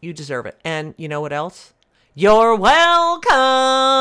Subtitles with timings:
[0.00, 0.58] You deserve it.
[0.64, 1.74] And you know what else?
[2.14, 4.00] You're welcome.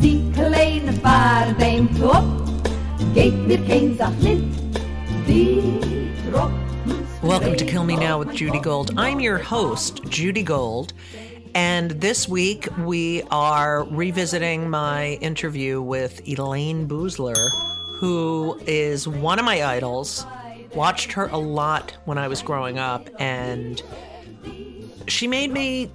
[0.00, 2.24] Die kleine vaart denkt op.
[3.14, 4.42] Geeft mir geen zacht lid,
[5.26, 5.78] die
[7.24, 8.60] Welcome to Kill Me Now with Judy.
[8.60, 8.92] Gold.
[8.98, 10.92] I'm your host, Judy Gold.
[11.54, 17.34] And this week we are revisiting my interview with Elaine Boosler,
[17.96, 20.26] who is one of my idols.
[20.74, 23.82] Watched her a lot when I was growing up, and
[25.08, 25.90] she made me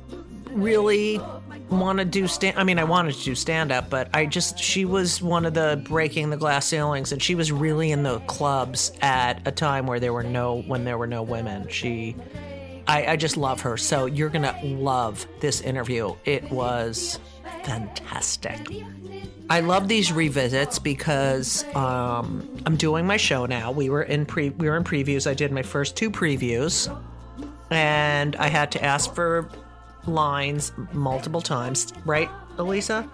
[0.50, 1.22] really
[1.70, 4.58] want to do stand I mean I wanted to do stand up but I just
[4.60, 8.20] she was one of the breaking the glass ceilings and she was really in the
[8.22, 12.16] clubs at a time where there were no when there were no women she
[12.88, 17.20] I, I just love her so you're gonna love this interview it was
[17.64, 18.68] fantastic
[19.52, 23.72] I love these revisits because um, I'm doing my show now.
[23.72, 25.26] We were in pre we were in previews.
[25.26, 26.88] I did my first two previews,
[27.72, 29.50] and I had to ask for
[30.10, 31.94] lines multiple times.
[32.06, 33.10] Right, Elisa?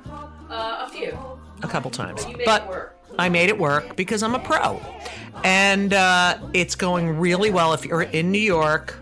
[0.49, 1.17] Uh, a few.
[1.63, 2.97] A couple times, but work.
[3.17, 4.81] I made it work because I'm a pro,
[5.43, 7.73] and uh, it's going really well.
[7.73, 9.01] If you're in New York,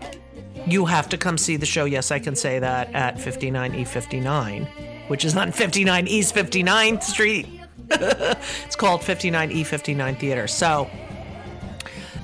[0.66, 1.84] you have to come see the show.
[1.84, 4.68] Yes, I can say that at 59E59,
[5.08, 7.48] which is on 59 East 59th Street.
[7.90, 10.46] it's called 59E59 Theater.
[10.46, 10.88] So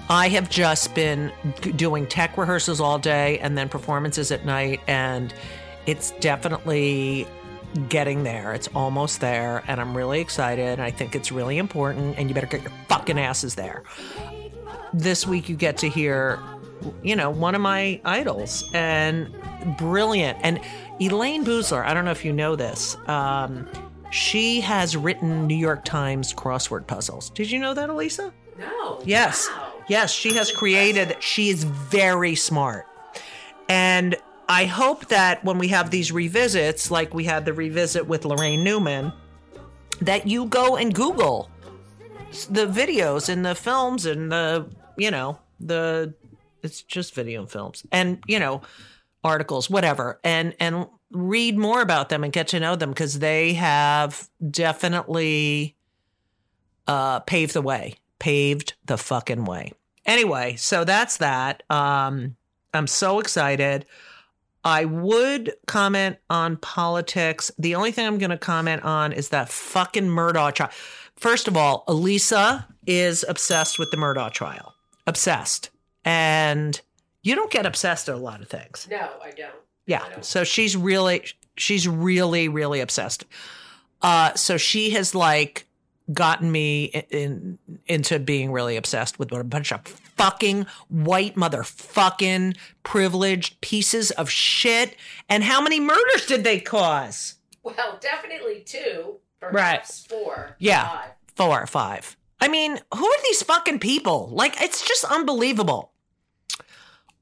[0.09, 1.33] I have just been
[1.77, 5.33] doing tech rehearsals all day and then performances at night, and
[5.87, 7.27] it's definitely
[7.89, 8.53] getting there.
[8.53, 10.81] It's almost there, and I'm really excited.
[10.81, 13.85] I think it's really important, and you better get your fucking asses there.
[14.93, 16.41] This week, you get to hear,
[17.03, 19.33] you know, one of my idols, and
[19.79, 20.39] brilliant.
[20.43, 20.61] And
[21.01, 22.97] Elaine Boosler, I don't know if you know this.
[23.07, 23.69] Um,
[24.11, 27.31] she has written New York Times crossword puzzles.
[27.31, 28.33] Did you know that, Elisa?
[28.59, 29.01] No.
[29.05, 29.49] Yes.
[29.49, 29.73] Wow.
[29.89, 32.87] Yes, she has created, she is very smart.
[33.69, 34.17] And
[34.51, 38.65] I hope that when we have these revisits, like we had the revisit with Laraine
[38.65, 39.13] Newman,
[40.01, 41.49] that you go and Google
[42.51, 46.15] the videos and the films and the, you know, the,
[46.65, 47.87] it's just video and films.
[47.93, 48.63] And, you know,
[49.23, 53.55] articles, whatever, and and read more about them and get to know them because they
[53.55, 55.77] have definitely
[56.89, 59.73] uh, paved the way, paved the fucking way.
[60.07, 61.63] Anyway, so that's that.
[61.71, 62.35] Um,
[62.75, 63.87] I'm so excited.
[64.65, 67.51] I would comment on politics.
[67.59, 70.71] The only thing I'm going to comment on is that fucking Murdaugh trial.
[71.17, 74.75] First of all, Elisa is obsessed with the Murdaugh trial.
[75.07, 75.71] Obsessed.
[76.05, 76.81] And
[77.23, 78.87] you don't get obsessed at a lot of things.
[78.91, 79.55] No, I don't.
[79.87, 80.21] Yeah.
[80.21, 81.25] So she's really,
[81.57, 83.25] she's really, really obsessed.
[84.03, 85.67] Uh, so she has like
[86.13, 89.83] gotten me in, in into being really obsessed with what a bunch of
[90.21, 94.97] fucking white motherfucking privileged pieces of shit.
[95.29, 97.37] And how many murders did they cause?
[97.63, 99.53] Well, definitely two, Right.
[99.53, 100.57] perhaps four.
[100.59, 100.89] Yeah.
[100.89, 101.11] five.
[101.37, 102.17] Four or five.
[102.41, 104.29] I mean, who are these fucking people?
[104.33, 105.93] Like, it's just unbelievable.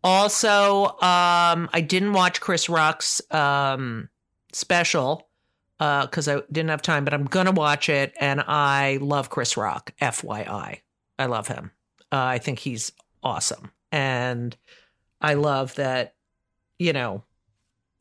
[0.04, 4.08] Also, um, I didn't watch Chris Rock's um,
[4.52, 5.28] special
[5.78, 9.92] because I didn't have time, but I'm gonna watch it, and I love Chris Rock.
[10.00, 10.80] FYI,
[11.18, 11.72] I love him.
[12.10, 14.56] Uh, I think he's awesome, and
[15.20, 16.14] I love that.
[16.78, 17.24] You know,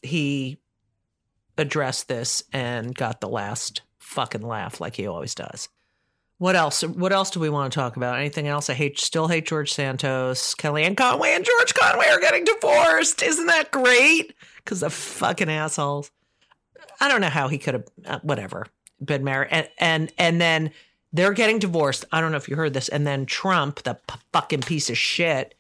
[0.03, 0.59] he
[1.57, 5.69] addressed this and got the last fucking laugh like he always does.
[6.37, 6.83] What else?
[6.83, 8.19] What else do we want to talk about?
[8.19, 8.69] Anything else?
[8.69, 10.53] I hate, still hate George Santos.
[10.53, 13.23] Kellyanne Conway and George Conway are getting divorced.
[13.23, 14.35] Isn't that great?
[14.57, 16.11] Because the fucking assholes.
[16.99, 18.67] I don't know how he could have, uh, whatever,
[19.03, 19.49] been married.
[19.51, 20.71] And, and, and then
[21.13, 22.05] they're getting divorced.
[22.11, 22.89] I don't know if you heard this.
[22.89, 25.55] And then Trump, the p- fucking piece of shit,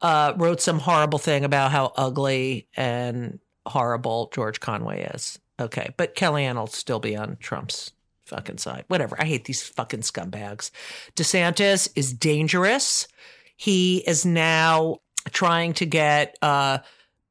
[0.00, 5.38] uh, wrote some horrible thing about how ugly and horrible George Conway is.
[5.58, 5.92] Okay.
[5.96, 7.92] But Kellyanne will still be on Trump's
[8.24, 8.84] fucking side.
[8.88, 9.16] Whatever.
[9.20, 10.70] I hate these fucking scumbags.
[11.16, 13.08] DeSantis is dangerous.
[13.56, 14.98] He is now
[15.32, 16.78] trying to get uh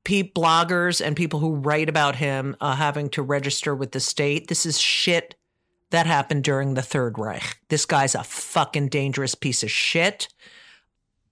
[0.03, 4.47] pe- bloggers and people who write about him uh, having to register with the state.
[4.47, 5.35] This is shit
[5.91, 7.59] that happened during the Third Reich.
[7.69, 10.27] This guy's a fucking dangerous piece of shit.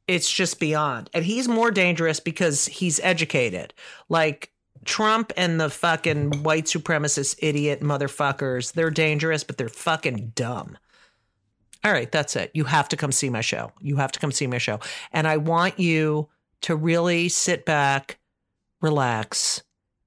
[0.08, 1.10] It's just beyond.
[1.14, 3.74] And he's more dangerous because he's educated.
[4.10, 4.52] Like
[4.86, 10.78] Trump and the fucking white supremacist idiot motherfuckers, they're dangerous, but they're fucking dumb.
[11.84, 12.52] All right, that's it.
[12.54, 13.72] You have to come see my show.
[13.80, 14.80] You have to come see my show.
[15.12, 16.30] And I want you
[16.62, 18.18] to really sit back,
[18.82, 19.62] relax,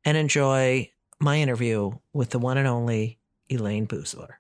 [0.05, 3.19] and enjoy my interview with the one and only
[3.49, 4.40] Elaine Boosler.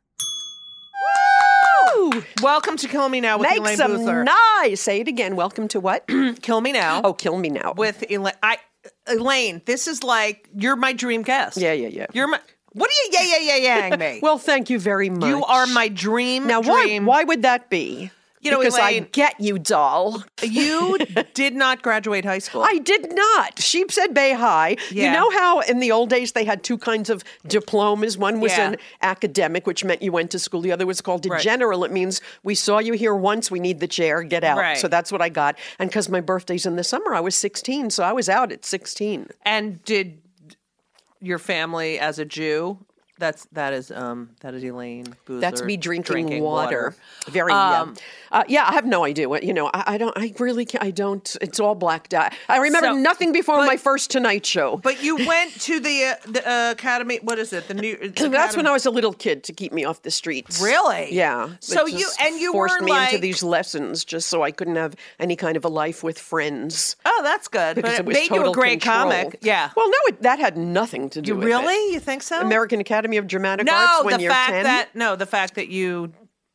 [2.43, 4.25] Welcome to Kill Me Now with make Elaine some Boosler.
[4.25, 4.81] nice.
[4.81, 5.37] Say it again.
[5.37, 6.06] Welcome to what?
[6.43, 7.75] Kill Me Now oh, kill me now.
[7.76, 8.35] with Elaine.
[8.43, 8.58] I,
[9.06, 11.56] Elaine, this is like, you're my dream guest.
[11.58, 12.06] yeah, yeah, yeah.
[12.14, 12.41] You're my,
[12.73, 14.20] what are you yeah, yeah, yeah, yeah, me?
[14.23, 15.29] well, thank you very much.
[15.29, 16.47] you are my dream.
[16.47, 16.61] now.
[16.61, 16.99] Why?
[16.99, 18.11] Why would that be?
[18.42, 20.25] You know, because I get you, doll.
[20.42, 20.96] You
[21.34, 22.62] did not graduate high school.
[22.62, 23.60] I did not.
[23.60, 24.76] Sheepshead Bay High.
[24.90, 25.04] Yeah.
[25.04, 28.16] You know how in the old days they had two kinds of diplomas?
[28.16, 28.70] One was Yeah.
[28.70, 30.62] an academic, which meant you went to school.
[30.62, 31.42] The other was called a Right.
[31.42, 31.84] general.
[31.84, 34.56] It means we saw you here once, we need the chair, get out.
[34.56, 34.78] Right.
[34.78, 35.58] So that's what I got.
[35.78, 37.90] And because my birthday's in the summer, I was 16.
[37.90, 39.28] So I was out at 16.
[39.44, 40.22] And did
[41.20, 42.78] your family as a Jew?
[43.20, 45.40] That's that is um that is Elaine Boosler.
[45.40, 46.94] That's me drinking, water.
[47.28, 47.82] Very yeah.
[47.82, 47.96] Um,
[48.32, 49.70] Uh, yeah, I have no idea what you know.
[49.75, 50.17] I, I don't.
[50.17, 50.64] I really.
[50.64, 51.37] Can't, I don't.
[51.40, 52.32] It's all blacked out.
[52.49, 54.76] I remember So- nothing before but- my first Tonight Show.
[54.78, 57.19] But you went to the uh, the uh, academy.
[57.22, 57.69] What is it?
[57.69, 57.96] The new.
[58.17, 60.62] That's when I was a little kid to keep me off the streets.
[60.62, 61.12] Really?
[61.12, 61.50] Yeah.
[61.60, 65.36] So you- and you forced me into these lessons just so I couldn't have any
[65.36, 66.96] kind of a life with friends.
[67.05, 67.77] Oh, that's good.
[67.77, 69.10] Because but it it made you a great control.
[69.10, 69.39] comic.
[69.43, 69.70] Yeah.
[69.77, 71.74] Well, no, it, that had nothing to do You with really?
[71.74, 71.93] it.
[71.94, 72.41] You think so?
[72.41, 74.64] American Academy of Dramatic no, Arts when the you're fact 10.
[74.64, 76.12] that no, the fact that you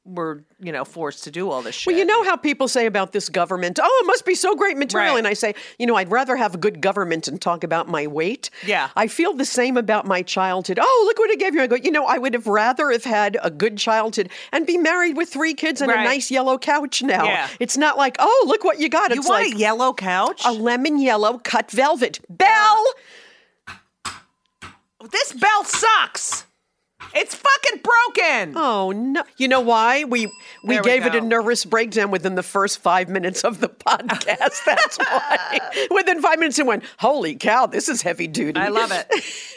[0.07, 1.87] were you know forced to do all this shit.
[1.91, 4.77] Well, you know how people say about this government, oh, it must be so great
[4.77, 5.13] material.
[5.13, 5.17] Right.
[5.17, 8.05] And I say, you know, I'd rather have a good government and talk about my
[8.05, 8.51] weight.
[8.67, 8.89] Yeah.
[8.95, 10.77] I feel the same about my childhood.
[10.79, 11.61] Oh, look what it gave you.
[11.63, 14.77] I go, you know, I would have rather have had a good childhood and be
[14.77, 16.01] married with three kids and Right.
[16.01, 17.25] a nice yellow couch now.
[17.25, 17.49] Yeah.
[17.59, 19.09] It's not like, oh, look what you got.
[19.09, 20.43] you It's want like a yellow couch.
[20.45, 22.19] a lemon yellow cut velvet.
[22.29, 22.85] Belle!
[25.11, 26.44] this bell sucks.
[27.13, 28.53] It's fucking broken.
[28.57, 29.23] Oh no!
[29.37, 30.31] You know why we
[30.63, 34.63] we gave it a nervous breakdown within the first five minutes of the podcast.
[34.65, 35.59] That's why.
[35.91, 37.65] within five minutes, it went, "Holy cow!
[37.67, 39.07] This is heavy duty." I love it.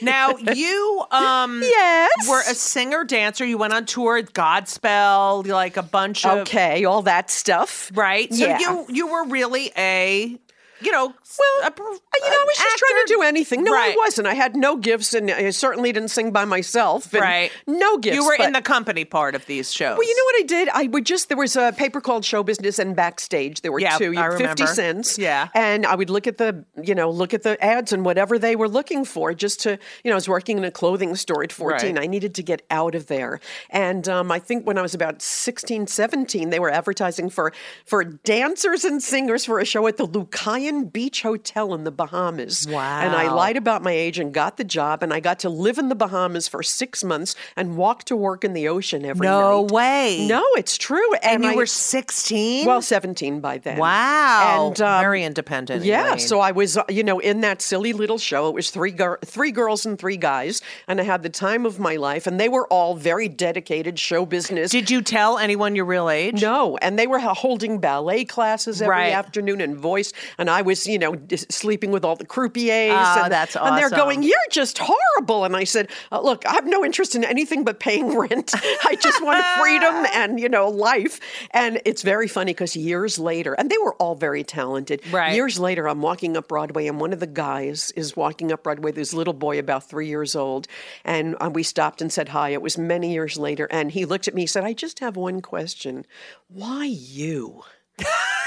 [0.02, 2.28] Now you um Yes.
[2.28, 3.44] were a singer dancer.
[3.44, 7.90] You went on tour at Godspell, like a bunch of Okay, all that stuff.
[7.94, 8.32] right.
[8.32, 8.58] So Yeah.
[8.58, 10.38] you you were really a
[10.80, 13.64] you know, Well, a, you know, I was just trying to do anything.
[13.64, 13.92] No, Right.
[13.92, 14.26] I wasn't.
[14.26, 17.12] I had no gifts, and I certainly didn't sing by myself.
[17.12, 17.50] Right.
[17.66, 18.16] No gifts.
[18.16, 19.96] You were in the company part of these shows.
[19.98, 20.68] Well, you know what I did?
[20.72, 23.60] I would just there was a paper called Show Business and Backstage.
[23.60, 24.66] There were Yeah, two, I fifty remember.
[24.66, 25.18] cents.
[25.18, 25.48] Yeah.
[25.54, 28.56] and I would look at the you know look at the ads and whatever they
[28.56, 29.34] were looking for.
[29.34, 29.70] Just to
[30.04, 31.96] you know, I was working in a clothing store at fourteen.
[31.96, 32.04] Right.
[32.04, 35.22] I needed to get out of there, and um, I think when I was about
[35.22, 37.52] 16, 17, they were advertising for
[37.84, 42.66] for dancers and singers for a show at the Lucayan Beach Hotel in the Bahamas.
[42.68, 43.00] Wow.
[43.00, 45.78] And I lied about my age and got the job, and I got to live
[45.78, 49.62] in the Bahamas for six months and walk to work in the ocean every No
[49.62, 49.70] night.
[49.72, 50.26] way.
[50.28, 51.14] No, it's true.
[51.22, 52.66] and you I- were 16?
[52.66, 53.78] well, 17 by then.
[53.78, 54.68] wow.
[54.68, 55.84] And um, Very independent.
[55.84, 56.18] yeah, Elaine.
[56.20, 58.48] so I was, you know, in that silly little show.
[58.48, 61.78] It was three gir- three girls and three guys, and I had the time of
[61.78, 62.26] my life.
[62.26, 64.70] And they were all very dedicated show business.
[64.70, 66.42] Did you tell anyone your real age?
[66.42, 69.12] No, and they were holding ballet classes every Right.
[69.12, 72.90] afternoon and voice, and I was, you know, sleeping with all the croupiers.
[72.92, 76.52] Oh, and, that's And they're going, "You're just horrible." And I said, uh, "Look, I
[76.52, 78.52] have no interest in anything but paying rent.
[78.54, 81.20] I just want freedom and you know life."
[81.52, 85.02] And it's very funny because years later, and they were all very talented.
[85.10, 85.34] Right.
[85.34, 88.92] Years later, I'm walking up Broadway, and one of the guys is walking up Broadway.
[88.92, 90.66] This little boy, about three years old,
[91.04, 92.50] and uh, we stopped and said hi.
[92.50, 94.42] It was many years later, and he looked at me.
[94.42, 96.06] He said, "I just have one question.
[96.48, 97.62] Why you?"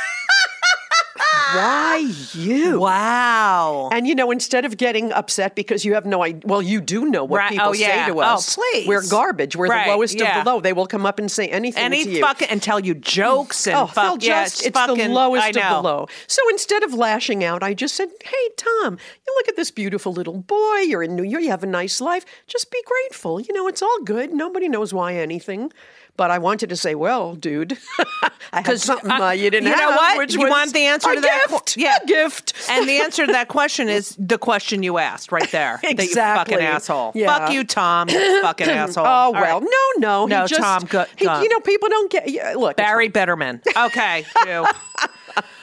[1.54, 2.80] Why you?
[2.80, 3.90] Wow.
[3.92, 7.06] And you know, instead of getting upset because you have no idea, well, you do
[7.06, 7.52] know what Right.
[7.52, 8.06] people Oh, yeah.
[8.06, 8.30] say to us.
[8.30, 8.56] Oh, us.
[8.56, 8.88] please.
[8.88, 9.56] We're garbage.
[9.56, 9.86] We're Right.
[9.88, 10.40] the lowest Yeah.
[10.40, 10.60] of the low.
[10.62, 12.22] They will come up and say anything Any to you.
[12.22, 15.48] fucking and tell you jokes and Oh, fuck they'll yeah, just, it's fucking, the lowest
[15.48, 16.08] of the low.
[16.28, 20.14] So instead of lashing out, I just said, Hey, Tom, you look at this beautiful
[20.14, 20.78] little boy.
[20.88, 21.44] You're in New York.
[21.44, 22.26] You have a nice life.
[22.48, 23.40] Just be grateful.
[23.42, 24.34] You know, it's all good.
[24.34, 25.72] Nobody knows why anything.
[26.18, 27.78] But I wanted to say, well, dude,
[28.54, 29.90] I had something uh, you didn't you have.
[29.92, 30.18] know what?
[30.18, 31.48] Which You was want the answer a to that?
[31.50, 31.78] gift.
[31.78, 32.54] yeah, a gift.
[32.70, 35.80] And the answer to that question is the question you asked right there.
[35.82, 36.54] That you Exactly.
[36.56, 37.12] fucking asshole.
[37.16, 37.38] Yeah.
[37.38, 38.10] Fuck you, Tom.
[38.10, 39.06] you fucking asshole.
[39.06, 39.68] Oh well, right.
[39.98, 42.30] no, no, No, he just, Tom, go- he- you know, people don't get.
[42.30, 43.62] Yeah, look, Barry Bitterman.
[43.88, 44.26] Okay.
[44.46, 44.66] you.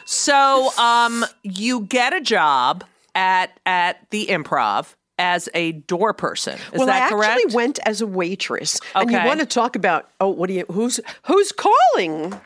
[0.05, 2.85] so um you get a job
[3.15, 6.55] at at the improv as a door person.
[6.73, 7.33] Is well, that I correct?
[7.33, 9.03] actually went as a waitress, Okay.
[9.03, 10.09] and you want to talk about?
[10.21, 10.65] Oh, what do you?
[10.71, 12.39] Who's who's calling?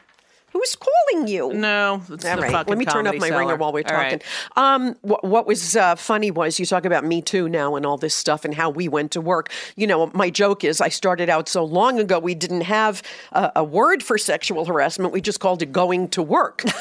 [0.52, 1.52] Who's calling you?
[1.52, 3.40] no, it's All the right, fucking let me turn up my seller.
[3.40, 4.20] ringer while we're All right.
[4.20, 4.26] talking.
[4.56, 7.96] Um, what, what was uh, funny was you talk about Me Too now and all
[7.96, 9.50] this stuff and how we went to work.
[9.76, 13.52] You know, my joke is I started out so long ago we didn't have a,
[13.56, 15.12] a word for sexual harassment.
[15.12, 16.62] We just called it going to work.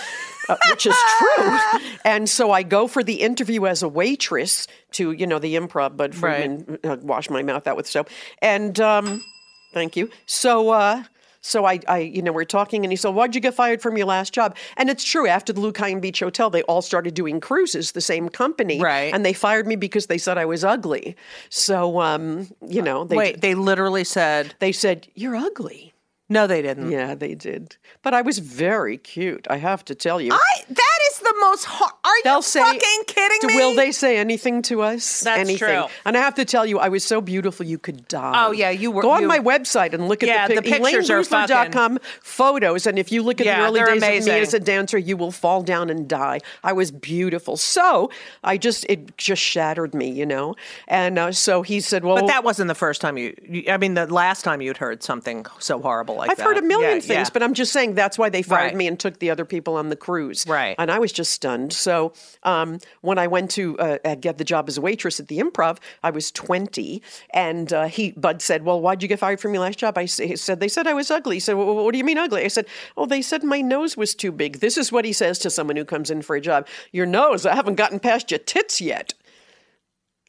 [0.50, 1.60] Uh, which is true.
[2.04, 5.96] And so I go for the interview as a waitress to, you know, the improv,
[5.96, 8.10] Bud Friedman, uh, wash my mouth out with soap.
[8.42, 9.24] And um,
[9.72, 10.10] thank you.
[10.26, 11.04] So, uh,
[11.42, 13.98] so I, I, you know, we're talking, and he said, "Why'd you get fired from
[13.98, 15.28] your last job?" And it's true.
[15.28, 19.14] After the Lucayan Beach Hotel, they all started doing cruises, the same company, Right.
[19.14, 21.16] And they fired me because they said I was ugly.
[21.50, 25.91] So, um, you know, they Wait, they literally said they said you're ugly.
[26.32, 26.48] No.
[26.48, 26.90] They didn't.
[26.92, 27.78] Yeah, they did.
[28.04, 29.46] But I was very cute.
[29.50, 30.32] I have to tell you.
[30.34, 31.66] I, that is the most.
[31.66, 33.56] Har- Are you They'll say, fucking kidding "Do- me?
[33.56, 35.22] Will they say anything to us?
[35.22, 35.58] That's anything.
[35.68, 35.84] true.
[36.06, 38.34] And I have to tell you, I was so beautiful you could die.
[38.48, 40.62] Oh, yeah, you were- Go on you- my website and look at Yeah, the, the
[40.64, 42.88] pic- pictures are ElaineBoosler.com photos.
[42.88, 45.18] And if you look at Yeah, the early days of me as a dancer, you
[45.18, 46.40] will fall down and die.
[46.64, 47.58] I was beautiful.
[47.58, 48.10] So
[48.44, 50.56] I just, it just shattered me, you know?
[50.88, 53.64] And uh, so he said, well, But that wasn't the first time you, you.
[53.70, 56.44] I mean, the last time you'd heard something so horrible like I've that.
[56.44, 57.34] heard a million Yeah, things, yeah.
[57.34, 58.76] but I'm just saying that's why they fired Right.
[58.76, 60.46] me and took the other people on the cruise.
[60.48, 60.76] Right.
[60.80, 61.74] And I was just stunned.
[61.74, 62.14] So
[62.44, 65.40] um, when I went to uh, uh, get the job as a waitress at the
[65.40, 67.02] Improv, I was 20,
[67.34, 70.06] and uh, he Bud said, "Well, why'd you get fired from your last job?" I
[70.06, 72.48] said, "They said I was ugly." He said, well, "What do you mean ugly?" I
[72.50, 75.50] said, "Oh, they said my nose was too big." This is what he says to
[75.50, 78.80] someone who comes in for a job: "Your nose, I haven't gotten past your tits
[78.82, 79.14] yet."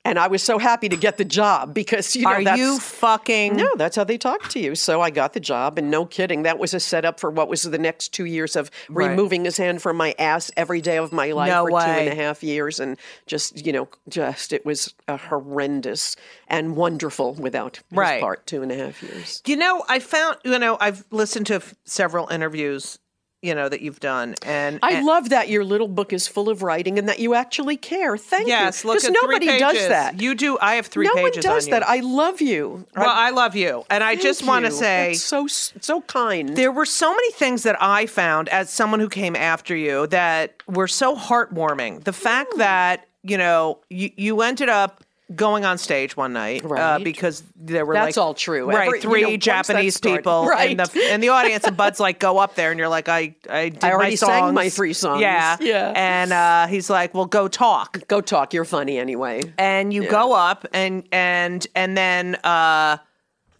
[0.05, 2.81] And I was so happy to get the job because you know Are that's, you
[2.81, 3.55] fucking?
[3.57, 4.75] no, that's how they talk to you.
[4.75, 7.63] So I got the job, and no kidding, that was a setup for what was
[7.63, 9.11] the next two years of Right.
[9.11, 12.07] removing his hand from my ass every day of my life No for two and
[12.07, 12.09] way.
[12.09, 16.17] a half years, and just you know, just it was a horrendous
[16.49, 18.21] and wonderful without his Right.
[18.21, 18.45] part.
[18.47, 19.41] Two and a half years.
[19.47, 20.37] You know, I found.
[20.45, 22.99] You know, I've listened to f- several interviews.
[23.43, 26.49] You know that you've done, and I and- love that your little book is full
[26.49, 28.17] of writing and that you actually care.
[28.17, 28.97] Thank Yes, you.
[28.97, 30.21] three nobody does that.
[30.21, 30.57] You do.
[30.61, 31.83] I have three no one does that.
[31.85, 32.87] I love you.
[32.97, 36.57] well, I love you, and I just want to say That's so so kind.
[36.57, 40.55] there were so many things that I found as someone who came after you that
[40.69, 42.05] were so heartwarming.
[42.05, 45.03] The fact that you know you you ended up
[45.35, 48.69] going on stage one night uh, because there were That's like all true.
[48.69, 50.71] right Every- you three know, Japanese people Right.
[50.73, 53.35] in the in the audience and Bud's like go up there and you're like I
[53.49, 55.21] I did I already my sang my three songs.
[55.21, 55.93] yeah Yeah.
[55.95, 58.53] and uh, he's like well go talk Go talk.
[58.55, 59.43] You're funny anyway.
[59.59, 62.99] and you go up and and and then uh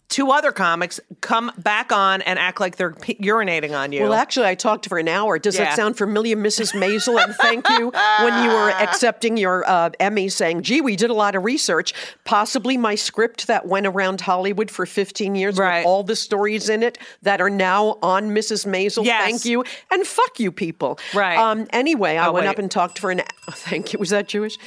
[0.09, 4.13] two other comics come back on and act like they're p- urinating on you Well,
[4.13, 5.39] actually, I talked for an hour.
[5.39, 5.65] Does Yeah.
[5.65, 6.73] that sound familiar, Mrs.
[6.73, 7.23] Maisel?
[7.23, 7.89] And thank you
[8.21, 11.93] when you were accepting your uh, Emmy, saying, "Gee, we did a lot of research.
[12.25, 15.79] Possibly my script that went around Hollywood for 15 years Right.
[15.79, 18.67] with all the stories in it that are now on Mrs.
[18.67, 19.05] Maisel.
[19.05, 19.23] Yes.
[19.23, 20.99] Thank you, and fuck you, people.
[21.15, 21.37] Right.
[21.37, 22.49] Um, anyway, I Oh, went wait.
[22.51, 23.21] up and talked for an.
[23.21, 23.99] Hour thank you.
[23.99, 24.57] Was that Jewish?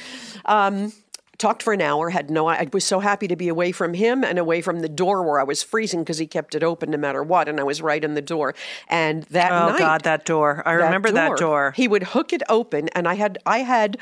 [0.45, 0.91] Um,
[1.37, 4.23] talked for an hour had no i was so happy to be away from him
[4.23, 6.97] and away from the door where i was freezing because he kept it open no
[6.97, 8.55] matter what and i was right in the door.
[8.89, 10.63] And that oh night god that door.
[10.65, 11.73] I remember that door.
[11.75, 13.97] he would hook it open and i had i had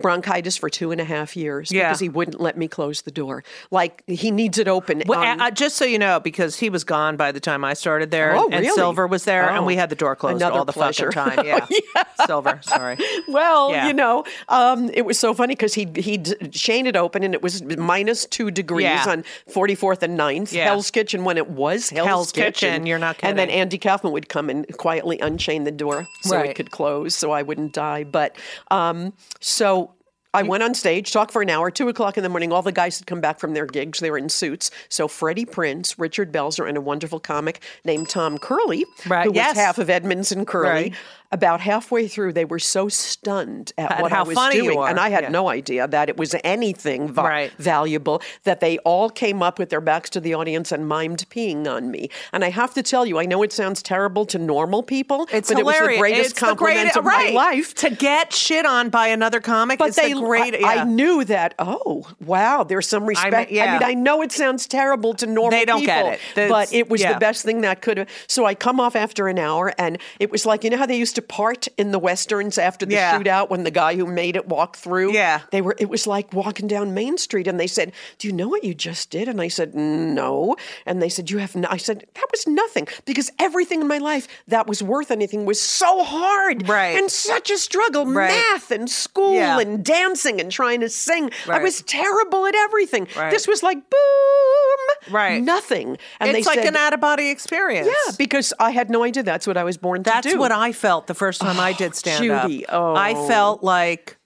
[0.00, 1.88] bronchitis for two and a half years Yeah.
[1.88, 5.40] because he wouldn't let me close the door like he needs it open Well, um,
[5.40, 8.34] uh, just so you know, because he was gone by the time I started there,
[8.36, 8.74] Oh, and really?
[8.74, 9.64] Silver was there, and Oh.
[9.64, 11.10] we had the door closed all the pleasure.
[11.12, 11.44] fucking time.
[11.94, 12.60] Yeah, Silver.
[12.62, 12.96] Sorry.
[13.28, 13.86] Well, Yeah.
[13.88, 17.42] you know, um, it was so funny because he'd, he'd chain it open and it
[17.42, 19.04] was minus two degrees Yeah.
[19.06, 20.52] on 44th and 9th.
[20.52, 20.64] Yeah.
[20.64, 23.30] Hell's Kitchen when it was Hell's, Hell's Kitchen, you're not kidding.
[23.30, 23.50] And then.
[23.50, 26.50] Andy Kaufman would come and quietly unchain the door so Right.
[26.50, 28.04] it could close so I wouldn't die.
[28.04, 28.36] But
[28.70, 29.87] um, so.
[30.34, 32.52] I went on stage, talked for an hour, two o'clock in the morning.
[32.52, 34.00] All the guys had come back from their gigs.
[34.00, 34.70] They were in suits.
[34.90, 39.56] So Freddie Prinze, Richard Belzer, and a wonderful comic named Tom Curley, Right, who yes.
[39.56, 40.68] was half of Edmonds and Curley.
[40.68, 40.94] Right.
[41.30, 45.10] About halfway through, they were so stunned at At what I was doing, and I
[45.10, 45.28] had Yeah.
[45.28, 47.52] no idea that it was anything va- Right.
[47.58, 48.22] valuable.
[48.44, 51.90] That they all came up with their backs to the audience and mimed peeing on
[51.90, 52.08] me.
[52.32, 55.50] And I have to tell you, I know it sounds terrible to normal people, It's
[55.50, 55.80] but hilarious.
[55.80, 57.74] it was the greatest it's compliment the of great, my life.
[57.74, 59.78] to get shit on by another comic.
[59.78, 60.64] But is they, the great.
[60.64, 61.52] I, I knew that.
[61.58, 62.64] Oh, wow!
[62.64, 63.34] There's some respect.
[63.34, 63.80] I mean, yeah.
[63.82, 66.20] I know it sounds terrible to normal They don't people, get it.
[66.34, 67.12] That's- but it was yeah.
[67.12, 68.08] the best thing that could have.
[68.26, 70.96] So I come off after an hour, and it was like you know how they
[70.96, 73.18] used to part in the westerns after the Yeah.
[73.18, 75.12] shootout when the guy who made it walked through.
[75.12, 75.40] Yeah.
[75.50, 75.74] they were.
[75.78, 78.74] It was like walking down Main Street, and they said, "Do you know what you
[78.74, 80.56] just did?" And I said, "No."
[80.86, 81.68] And they said, "You have." No.
[81.70, 85.60] I said, "That was nothing," because everything in my life that was worth anything was
[85.60, 86.96] so hard, Right.
[86.98, 88.06] and such a struggle.
[88.06, 88.28] Right.
[88.30, 89.58] Math and school Yeah.
[89.60, 91.30] and dancing and trying to sing.
[91.48, 93.06] I was terrible at everything.
[93.16, 93.30] Right.
[93.30, 95.42] This was like boom, Right.
[95.42, 95.96] nothing.
[96.20, 97.88] And it's they like said, an out of body experience.
[97.88, 100.38] yeah, because I had no idea that's what I was born to That's do.
[100.38, 102.48] what I felt the first time I did stand up.
[102.48, 102.94] Judy, oh.
[102.94, 104.16] I felt like,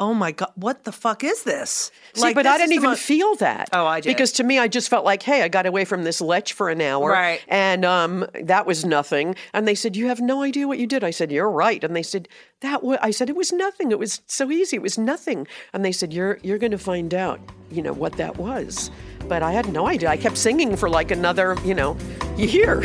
[0.00, 1.90] oh my god, what the fuck is this?
[2.14, 3.70] See, like, but this I didn't even feel that.
[3.72, 4.10] Oh, I did.
[4.10, 6.68] Because to me, I just felt like, hey, I got away from this lech for
[6.68, 7.40] an hour, Right.
[7.48, 9.34] And um, that was nothing.
[9.52, 11.02] And they said, you have no idea what you did.
[11.02, 11.82] I said, you're right.
[11.82, 12.28] And they said,
[12.60, 12.82] that.
[12.82, 13.90] wa-" I said, it was nothing.
[13.90, 14.76] It was so easy.
[14.76, 15.46] It was nothing.
[15.72, 18.90] And they said, you're you're going to find out, you know, what that was.
[19.26, 20.10] But I had no idea.
[20.10, 21.96] I kept singing for like another, you know,
[22.36, 22.84] year.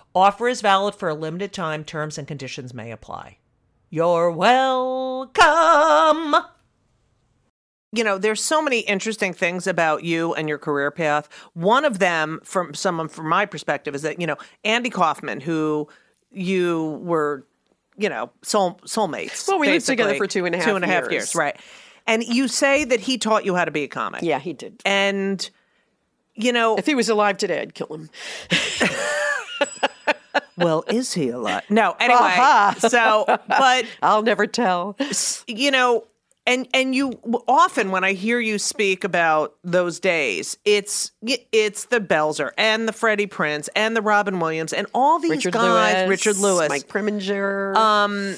[0.13, 1.83] Offer is valid for a limited time.
[1.83, 3.37] Terms and conditions may apply.
[3.89, 5.35] You're welcome.
[7.93, 11.27] you know, there's so many interesting things about you and your career path.
[11.53, 15.87] One of them, from someone from my perspective, is that you know Andy Kaufman, who
[16.31, 17.45] you were,
[17.97, 19.47] you know, soul soulmates.
[19.47, 20.27] Well, we lived together basically.
[20.27, 21.13] for two and a half two and a half years.
[21.13, 21.59] years, right?
[22.07, 24.23] And you say that he taught you how to be a comic.
[24.23, 24.81] Yeah, he did.
[24.85, 25.49] and
[26.33, 28.09] you know, If he was alive today, I'd kill him.
[30.63, 31.63] well, is he alive?
[31.69, 32.19] No, anyway.
[32.19, 32.75] Aha.
[32.79, 34.95] so, but I'll never tell.
[35.47, 36.05] you know
[36.47, 37.11] and and you
[37.47, 41.11] often when i hear you speak about those days it's
[41.51, 45.53] it's the belzer and the freddie prinze and the robin williams and all these Richard
[45.53, 48.35] guys Lewis, richard lewis Mike Preminger, um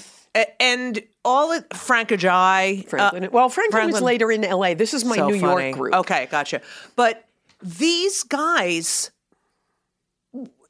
[0.60, 3.30] and all it frank Ajaye Franklin.
[3.32, 4.74] well, Franklin, was later in L.A.
[4.74, 5.68] This is my so New funny.
[5.70, 5.94] York group.
[5.94, 6.62] okay gotcha
[6.96, 7.26] but
[7.62, 9.12] these guys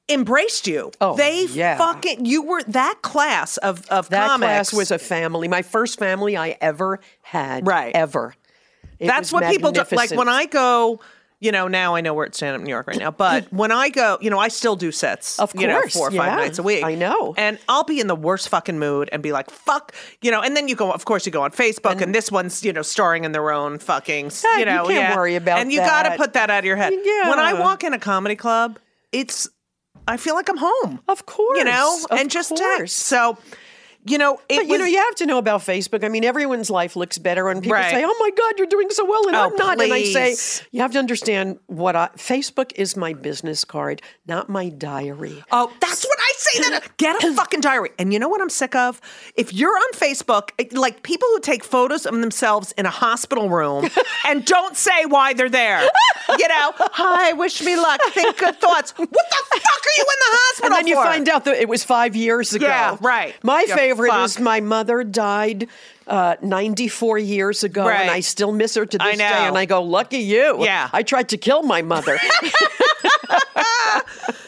[0.10, 1.78] embraced you Oh, they yeah.
[1.78, 5.48] fucking you were that class of of That comics class was a family.
[5.48, 7.66] My first family I ever had.
[7.66, 7.96] Right.
[7.96, 8.36] Ever.
[9.00, 9.84] It That's what people do.
[9.92, 11.00] Like when I go,
[11.40, 13.72] you know, now I know we're at stand up New York right now, but when
[13.72, 16.18] I go, you know, I still do sets, Of you know, course, four or five
[16.28, 16.36] yeah.
[16.36, 16.84] nights a week.
[16.84, 17.34] I know.
[17.38, 20.56] and I'll be in the worst fucking mood and be like, "Fuck," you know, and
[20.56, 23.26] then you go, of course, you go on Facebook, and, this one's, you know, starring
[23.26, 25.16] in their own fucking, you you know, can't yeah.
[25.16, 25.62] worry about that.
[25.62, 26.94] and you got to put that out of your head.
[26.94, 27.30] Yeah.
[27.30, 28.80] When I walk in a comedy club,
[29.12, 29.50] it's,
[30.08, 31.00] I feel like I'm home.
[31.08, 31.58] Of course.
[31.58, 32.64] you know, and just text.
[32.64, 32.94] course.
[32.94, 33.38] So,
[34.06, 36.04] you know, it But you know, you have to know about Facebook.
[36.04, 37.92] I mean, everyone's life looks better when people Right.
[37.92, 39.82] say, "Oh my God, you're doing so well," and Oh, I'm not.
[39.82, 40.36] And I say,
[40.72, 45.42] you have to understand what I, Facebook is my business card, not my diary.
[45.54, 46.60] Oh, that's I say.
[46.70, 47.90] That get a fucking diary.
[48.00, 49.02] And you know what I'm sick of?
[49.36, 53.90] If you're on Facebook, like people who take photos of themselves in a hospital room
[54.28, 55.82] and don't say why they're there.
[56.38, 58.92] You know, hi, wish me luck, think good thoughts.
[58.98, 61.68] What the fuck are you in the hospital And then you find out that it
[61.68, 62.68] was five years ago.
[62.68, 63.36] Yeah, right.
[63.44, 64.26] My You favorite fuck.
[64.26, 65.68] is my mother died
[66.08, 68.02] uh, 94 years ago, Right.
[68.02, 69.24] and I still miss her to this day.
[69.24, 70.64] And I go, lucky you.
[70.64, 70.90] Yeah.
[70.94, 72.18] I tried to kill my mother.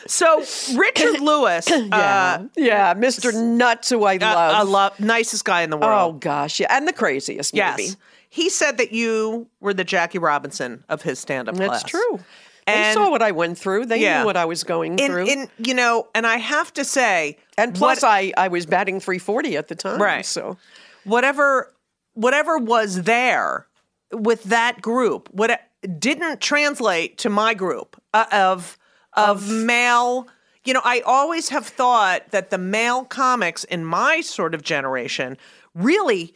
[0.08, 0.44] So
[0.76, 2.44] Richard Lewis, uh, yeah.
[2.56, 3.34] yeah, Mr.
[3.34, 4.56] Nuts, who I love.
[4.56, 6.15] I love nicest guy in the world.
[6.15, 6.60] Oh, gosh.
[6.60, 6.68] Yeah.
[6.70, 7.89] And the craziest, yes, maybe.
[8.30, 11.84] he said that you were the Jackie Robinson of his stand-up That's class.
[11.84, 12.20] true.
[12.68, 13.88] They saw what I went through.
[13.88, 14.20] They Yeah.
[14.20, 15.26] knew what I was going In, through.
[15.26, 19.00] in you know, and I have to say, and plus, what- I, I was batting
[19.00, 20.00] 340 at the time.
[20.02, 20.26] Right.
[20.26, 20.58] So
[21.06, 21.74] whatever
[22.13, 23.68] whatever was there
[24.12, 25.62] with that group what
[26.00, 28.78] didn't translate to my group uh, of
[29.13, 30.28] of male
[30.65, 35.38] you know i always have thought that the male comics in my sort of generation
[35.74, 36.34] really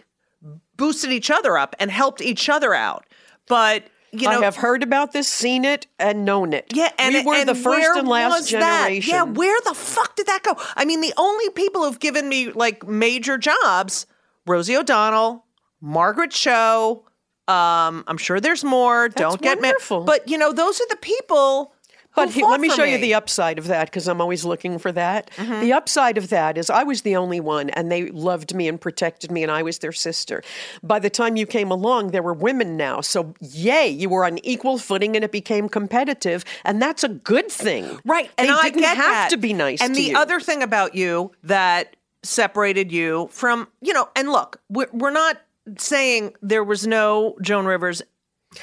[0.77, 3.05] boosted each other up and helped each other out
[3.47, 6.71] but you know I have heard about this, seen it, and known it.
[6.73, 8.85] yeah, and we were and the first and last was that?
[8.87, 9.13] generation.
[9.13, 10.55] Yeah, where the fuck did that go?
[10.75, 14.05] I mean, the only people who've given me like major jobs:
[14.49, 15.45] Rosie O'Donnell,
[15.79, 17.03] Margaret Cho.
[17.47, 19.09] Um, I'm sure there's more.
[19.09, 19.69] Don't get me.
[19.69, 20.03] wonderful.
[20.03, 21.73] But you know, those are the people.
[22.15, 22.93] But he- let me show you me.
[22.95, 23.01] Mm-hmm.
[23.03, 25.29] the upside of that because I'm always looking for that.
[25.37, 28.81] The upside of that is I was the only one and they loved me and
[28.81, 30.41] protected me and I was their sister.
[30.83, 33.01] By the time you came along, there were women now.
[33.01, 36.43] So, yay, you were on equal footing and it became competitive.
[36.65, 37.99] And that's a good thing.
[38.03, 38.29] Right.
[38.37, 39.29] They and I didn't have that.
[39.29, 40.17] to be nice And the you.
[40.17, 45.41] other thing about you that separated you from, you know, and look, we're, we're not
[45.77, 48.01] saying there was no Joan Rivers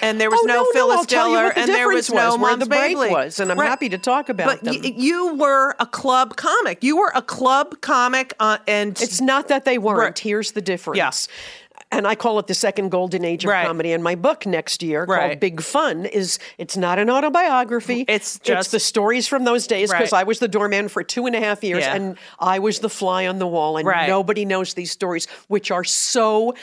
[0.02, 2.36] and there was Oh, no, no, no, Phyllis you Diller the and there was no
[2.36, 3.10] was, the break Bagley.
[3.10, 4.82] was, and I'm happy to talk about but them.
[4.82, 6.82] y- you were a club comic.
[6.82, 9.98] You were a club comic uh, and It's not that they weren't.
[9.98, 10.18] Right.
[10.18, 10.98] Here's the difference.
[10.98, 11.10] Yeah.
[11.96, 13.66] And I call it the second golden age of Right.
[13.66, 13.92] comedy.
[13.92, 15.28] And my book next year Right.
[15.28, 18.04] called Big Fun is it's not an autobiography.
[18.06, 20.20] It's just- the stories from those days because Right.
[20.20, 21.94] I was the doorman for two and a half years Yeah.
[21.94, 25.84] and I was the fly on the wall and nobody knows these stories, which are
[25.84, 26.54] so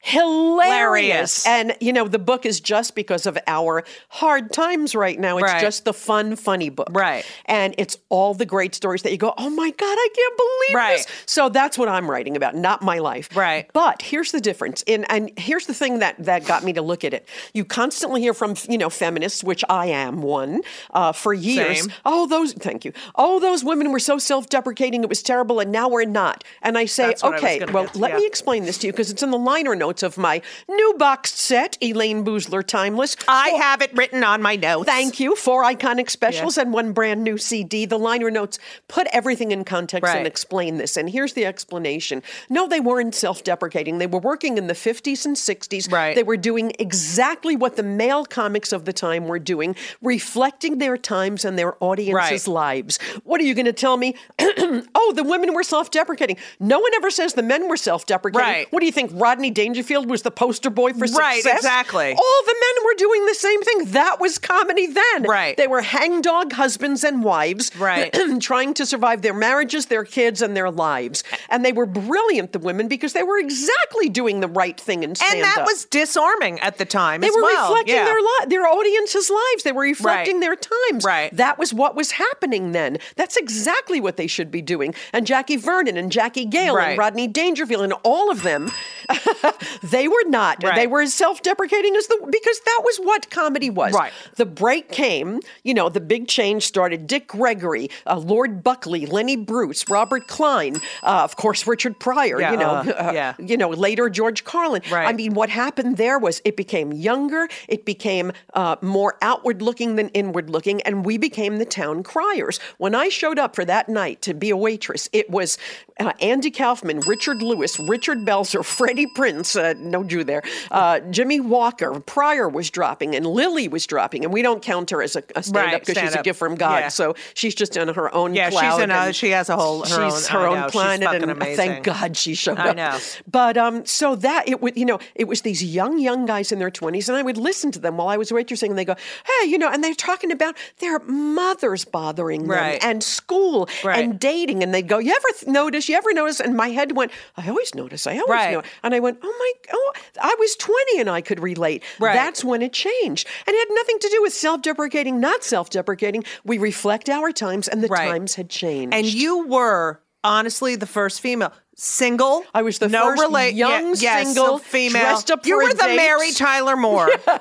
[0.00, 1.44] hilarious.
[1.44, 1.46] Hilarious.
[1.46, 5.38] And you know, the book is just because of our hard times right now.
[5.38, 5.60] It's Right.
[5.60, 6.88] just the fun, funny book.
[6.92, 7.24] Right.
[7.46, 10.76] And it's all the great stories that you go, oh my God, I can't believe
[10.76, 10.96] Right.
[10.98, 11.06] this.
[11.26, 13.28] So that's what I'm writing about, not my life.
[13.36, 13.68] Right.
[13.72, 14.82] But here's the difference.
[14.86, 17.28] In and here's the thing that that got me to look at it.
[17.52, 21.82] You constantly hear from you know feminists, which I am one, uh, for years.
[21.82, 21.92] Same.
[22.04, 22.92] Oh, those thank you.
[23.16, 26.44] Oh, those women were so self-deprecating, it was terrible, and now we're not.
[26.62, 28.16] And I say, what I okay, well, let yeah.
[28.18, 31.36] me explain this to you because it's in the liner notes of my new boxed
[31.38, 33.16] set, Elaine Boosler Timeless.
[33.26, 34.86] I have it written on my notes.
[34.86, 35.34] Thank you.
[35.36, 37.84] Four iconic specials and one brand new CD.
[37.86, 40.96] The liner notes put everything in context and explain this.
[40.96, 42.22] And here's the explanation.
[42.48, 43.98] No, they weren't self deprecating.
[43.98, 45.90] They were working in the 50s and 60s.
[45.90, 46.14] Right.
[46.14, 50.96] They were doing exactly what the male comics of the time were doing, reflecting their
[50.96, 52.48] times and their audience's Right.
[52.48, 52.98] lives.
[53.24, 54.14] What are you going to tell me?
[54.38, 56.36] oh, the women were self deprecating.
[56.58, 58.46] No one ever says the men were self deprecating.
[58.46, 58.72] Right.
[58.72, 59.10] What do you think?
[59.14, 59.50] Rodney
[59.80, 61.58] Dangerfield was the poster boy for Right, success?
[61.58, 62.12] exactly.
[62.16, 63.84] All the men were doing the same thing.
[63.92, 65.22] That was comedy then.
[65.22, 65.56] Right.
[65.56, 67.70] They were hangdog husbands and wives.
[67.80, 68.12] Right.
[68.40, 71.24] trying to survive their marriages, their kids, and their lives.
[71.48, 75.14] And they were brilliant, the women, because they were exactly doing the right thing in
[75.14, 77.22] stand and that was disarming at the time.
[77.22, 77.70] they as were well.
[77.70, 78.04] reflecting yeah.
[78.04, 79.62] their li- their audience's lives.
[79.64, 80.40] They were reflecting Right.
[80.42, 81.04] their times.
[81.04, 81.34] Right.
[81.36, 82.98] That was what was happening then.
[83.16, 84.94] That's exactly what they should be doing.
[85.12, 86.90] And Jackie Vernon and Jackie Gayle Right.
[86.90, 88.70] and Rodney Dangerfield and all of them,
[89.82, 90.62] they were not.
[90.62, 90.74] Right.
[90.74, 93.92] They were as self-deprecating as the because that was what comedy was.
[93.94, 94.12] Right.
[94.36, 95.40] The break came.
[95.64, 97.06] You know, the big change started.
[97.06, 102.40] Dick Gregory, uh, Lord Buckley, Lenny Bruce, Robert Klein, uh, of course Richard Pryor.
[102.40, 103.34] Yeah, you know, uh, yeah.
[103.38, 104.82] you know later George Carlin.
[104.90, 105.06] Right.
[105.08, 109.96] I mean, what happened there was it became younger, it became uh, more outward looking
[109.96, 112.58] than inward looking, and we became the town criers.
[112.78, 115.58] When I showed up for that night to be a waitress, it was
[115.98, 121.40] uh, Andy Kaufman, Richard Lewis, Richard Belzer, Freddie Prinze, uh, no Jew there, uh, Jimmie
[121.40, 125.22] Walker, Pryor was dropping, and Lily was dropping, and we don't count her as a,
[125.36, 126.88] a stand up Right, because she's a gift from God, Yeah.
[126.88, 129.86] so she's just in her own Yeah, she's in a- she has a whole- her
[130.10, 131.56] she's own- her own know, planet, and amazing.
[131.56, 132.76] thank God she showed I up.
[132.76, 132.98] know.
[133.30, 136.58] But um, so that it would, you know, it was these young, young guys in
[136.58, 138.94] their twenties, and I would listen to them while I was waitressing, and they go,
[139.40, 142.82] "Hey, you know," and they're talking about their mothers bothering them Right.
[142.84, 144.02] and school Right.
[144.02, 145.88] and dating, and they'd go, "You ever th- notice?
[145.88, 148.06] You ever notice?" And my head went, "I always notice.
[148.06, 148.52] I always Right.
[148.52, 152.14] know." And I went, "Oh my, oh, I was twenty, and I could relate." Right.
[152.14, 156.24] That's when it changed, and it had nothing to do with self-deprecating, not self-deprecating.
[156.44, 158.08] We reflect our times, and the Right.
[158.08, 158.94] times had changed.
[158.94, 162.44] And you were honestly the first female single.
[162.54, 165.00] I was the no first rela- young yeah, yeah, single, female.
[165.02, 165.96] dressed up you were the date.
[165.96, 167.06] Mary Tyler Moore.
[167.26, 167.38] Re-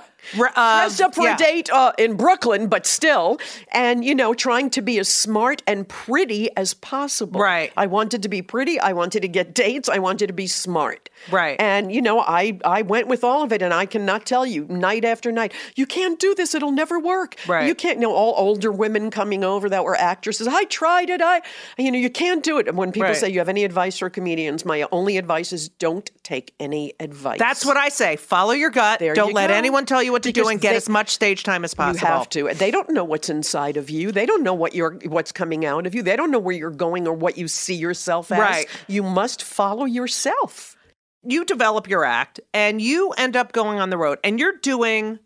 [0.56, 1.36] uh, dressed up for yeah.
[1.36, 3.40] a date uh, in Brooklyn, but still,
[3.72, 7.40] and you know, trying to be as smart and pretty as possible.
[7.40, 7.72] Right.
[7.78, 8.80] I wanted to be pretty.
[8.80, 9.90] I wanted to get dates.
[9.90, 11.10] I wanted to be smart.
[11.32, 11.60] Right.
[11.60, 14.66] And you know, I I went with all of it, and I cannot tell you
[14.70, 16.54] night after night, you can't do this.
[16.54, 17.36] It'll never work.
[17.48, 17.68] Right.
[17.68, 17.98] You can't.
[18.00, 20.48] You know, all older women coming over that were actresses.
[20.48, 21.22] I tried it.
[21.22, 21.42] I,
[21.78, 22.68] you know, you can't do it.
[22.68, 23.18] And when people Right.
[23.18, 27.40] say you have any advice for comedians, my only advice is don't take any advice.
[27.40, 28.16] That's what I say.
[28.16, 29.00] Follow your gut.
[29.00, 29.56] There Don't you let go.
[29.56, 32.08] anyone tell you what to do and get they- as much stage time as possible.
[32.08, 32.54] You have to.
[32.54, 34.12] They don't know what's inside of you.
[34.12, 36.04] They don't know what you're what's coming out of you.
[36.04, 38.40] They don't know where you're going or what you see yourself as.
[38.40, 38.68] Right.
[38.88, 40.76] You must follow yourself.
[41.24, 45.20] You develop your act and you end up going on the road and you're doing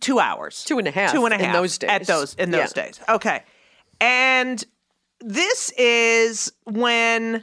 [0.00, 0.64] two hours.
[0.64, 1.90] Two and a half Two and a in those days.
[1.90, 2.84] At those in those Yeah.
[2.84, 3.00] days.
[3.08, 3.42] Okay.
[4.00, 4.62] And
[5.20, 7.42] this is when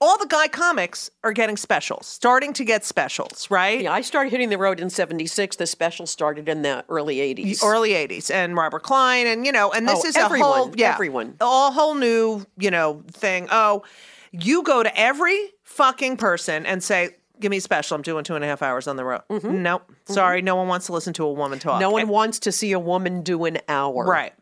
[0.00, 3.80] all the guy comics are getting specials, starting to get specials, right?
[3.82, 5.56] Yeah, I started hitting the road in 76.
[5.56, 7.64] The special started in the early 80s.
[7.64, 10.72] early 80s and Robert Klein and you know and this Oh, is everyone, a whole
[10.76, 11.36] yeah everyone.
[11.40, 13.82] a whole new you know thing oh
[14.30, 18.34] you go to every fucking person and say give me a special I'm doing two
[18.34, 21.24] and a half hours on the road nope sorry no one wants to listen to
[21.24, 21.80] a woman talk Mm-hmm.
[21.80, 24.04] no one And- wants to see a woman do an hour.
[24.04, 24.32] right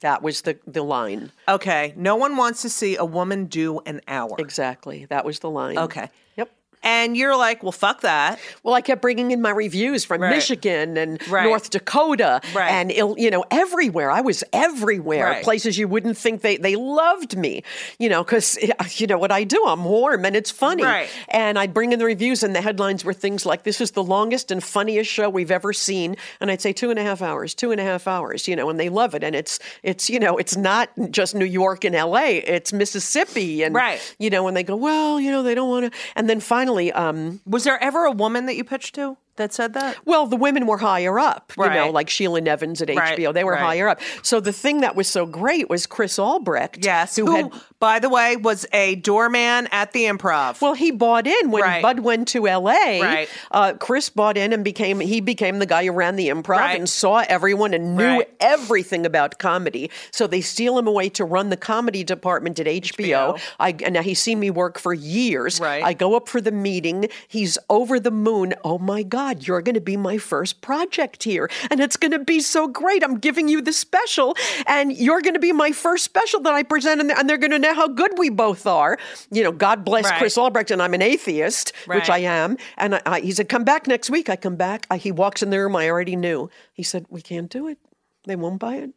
[0.00, 1.32] That was the, the line.
[1.48, 5.06] okay no one wants to see a woman do an hour Exactly.
[5.06, 5.78] That was the line.
[5.78, 6.50] okay Yep.
[6.86, 10.30] And you're like well fuck that Well, I kept bringing in my reviews from Right.
[10.30, 11.44] Michigan and Right.
[11.44, 12.70] North Dakota Right.
[12.70, 14.10] and you know everywhere.
[14.10, 17.62] I was everywhere, places you wouldn't think they they loved me.
[17.98, 18.56] You know, because
[19.00, 19.62] you know what I do.
[19.66, 20.84] I'm warm and it's funny.
[20.84, 21.08] Right.
[21.28, 24.02] And I'd bring in the reviews, and the headlines were things like, "This is the
[24.04, 27.54] longest and funniest show we've ever seen," and I'd say two and a half hours,
[27.54, 28.46] two and a half hours.
[28.48, 29.22] You know, and they love it.
[29.24, 32.38] And it's it's you know it's not just New York and L.A.
[32.38, 33.74] It's Mississippi and.
[34.18, 35.98] You know, and they go, well, you know, they don't want to.
[36.16, 39.74] And then finally, um, was there ever a woman that you pitched to that said
[39.74, 39.96] that?
[40.04, 43.32] Well, the women were higher up, you know, like Sheila Nevins at Right, HBO.
[43.32, 43.60] They were right.
[43.60, 44.00] higher up.
[44.22, 46.84] So the thing that was so great was Chris Albrecht.
[46.84, 47.16] Yes.
[47.16, 50.60] Who, Who, had by the way, was a doorman at the improv.
[50.62, 51.82] Well, he bought in when Right.
[51.82, 53.00] Bud went to L.A.
[53.02, 53.28] Right.
[53.50, 56.78] Uh, Chris bought in and became he became the guy who ran the improv Right.
[56.78, 58.30] and saw everyone and knew Right.
[58.40, 59.90] everything about comedy.
[60.10, 62.86] So they steal him away to run the comedy department at HBO.
[62.96, 63.40] HBO.
[63.60, 65.60] I and now he's seen me work for years.
[65.60, 65.82] Right.
[65.84, 67.08] I go up for the meeting.
[67.28, 68.54] He's over the moon.
[68.64, 72.18] Oh my God, you're going to be my first project here, and it's going to
[72.18, 73.02] be so great.
[73.04, 74.36] I'm giving you the special,
[74.66, 77.58] and you're going to be my first special that I present, and they're going to
[77.58, 78.98] know how good we both are.
[79.30, 80.18] You know, God bless Right.
[80.18, 82.56] Chris Albrecht, and I'm an atheist, which I am.
[82.76, 84.86] And I, I, he said, "Come back next week." I come back.
[84.90, 85.74] I, he walks in the room.
[85.76, 86.50] I already knew.
[86.72, 87.78] He said, "We can't do it.
[88.24, 88.90] They won't buy it."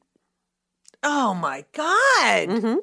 [1.02, 2.50] oh my god.
[2.50, 2.76] Mm-hmm.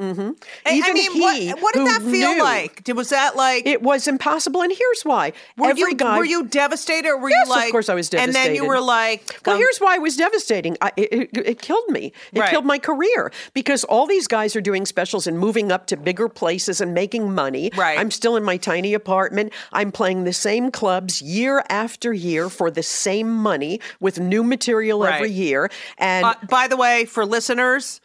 [0.00, 0.34] I-
[0.66, 1.20] I mean, he,
[1.52, 2.82] what, what did that feel knew- like?
[2.84, 3.66] Did, was that like?
[3.66, 5.32] It was impossible, and here's why.
[5.56, 6.16] were Every you guy.
[6.16, 7.08] were you devastated?
[7.08, 8.38] Or were Yes, you of course I was devastated.
[8.38, 10.76] And then you were like, Well, um, here's why it was devastating.
[10.80, 12.12] I, it, it, it killed me.
[12.32, 12.50] It Right.
[12.50, 16.28] killed my career because all these guys are doing specials and moving up to bigger
[16.28, 17.70] places and making money.
[17.76, 17.98] Right.
[17.98, 19.52] I'm still in my tiny apartment.
[19.72, 25.04] I'm playing the same clubs year after year for the same money with new material
[25.04, 25.70] every year.
[25.98, 28.00] And Uh, by the way, for listeners,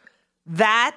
[0.45, 0.95] that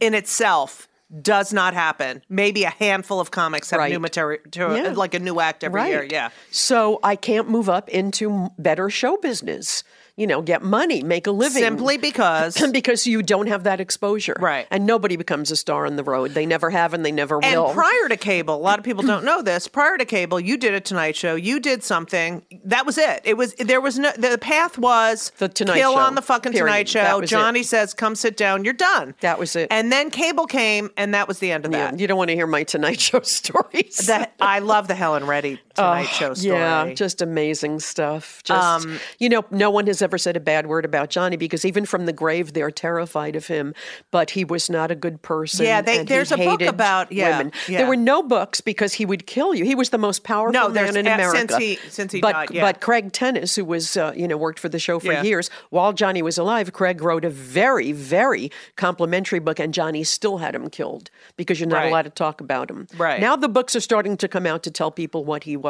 [0.00, 0.88] in itself
[1.22, 2.20] does not happen.
[2.28, 3.92] Maybe a handful of comics have Right.
[3.92, 4.92] new material, Yeah.
[4.94, 6.06] like a new act every year.
[6.10, 6.30] Yeah.
[6.50, 9.84] So I can't move up into better show business.
[10.18, 11.62] You know, get money, make a living.
[11.62, 12.56] Simply because.
[12.72, 14.34] because you don't have that exposure.
[14.38, 14.66] Right.
[14.70, 16.30] And nobody becomes a star on the road.
[16.32, 17.72] They never have and they never And will.
[17.74, 19.68] prior to cable, a lot of people don't know this.
[19.68, 21.34] Prior to cable, you did a Tonight Show.
[21.34, 22.42] You did something.
[22.64, 23.20] That was it.
[23.24, 26.52] It was there was no the path was The Tonight kill Show, on the fucking
[26.52, 26.66] period.
[26.86, 27.20] Tonight Show.
[27.20, 27.34] was it.
[27.34, 28.64] Johnny says, "Come sit down.
[28.64, 29.68] You're done." That was it.
[29.70, 32.00] And then cable came, and that was the end of Yeah, that.
[32.00, 33.98] you don't want to hear my Tonight Show stories.
[34.06, 36.56] That I love the Helen Reddy Tonight Show story.
[36.56, 38.42] Oh, Yeah, just amazing stuff.
[38.44, 38.86] Just
[39.18, 42.06] you know, no one has ever said a bad word about Johnny because even from
[42.06, 43.74] the grave, they're terrified of him.
[44.10, 45.64] But he was not a good person.
[45.66, 47.52] Yeah, they- there's a book about- yeah, women.
[47.68, 47.78] yeah.
[47.78, 49.64] There were no books because he would kill you.
[49.64, 52.50] He was the most powerful No, man in America since he- since he but, died,
[52.50, 52.62] yeah.
[52.62, 55.22] But Craig Tennis, who was uh, you know worked for the show for Yeah.
[55.22, 60.38] years while Johnny was alive, Craig wrote a very very complimentary book, and Johnny still
[60.38, 61.88] had him killed because you're not Right.
[61.88, 62.86] allowed to talk about him.
[62.96, 63.20] Right.
[63.20, 65.65] now, the books are starting to come out to tell people what he was,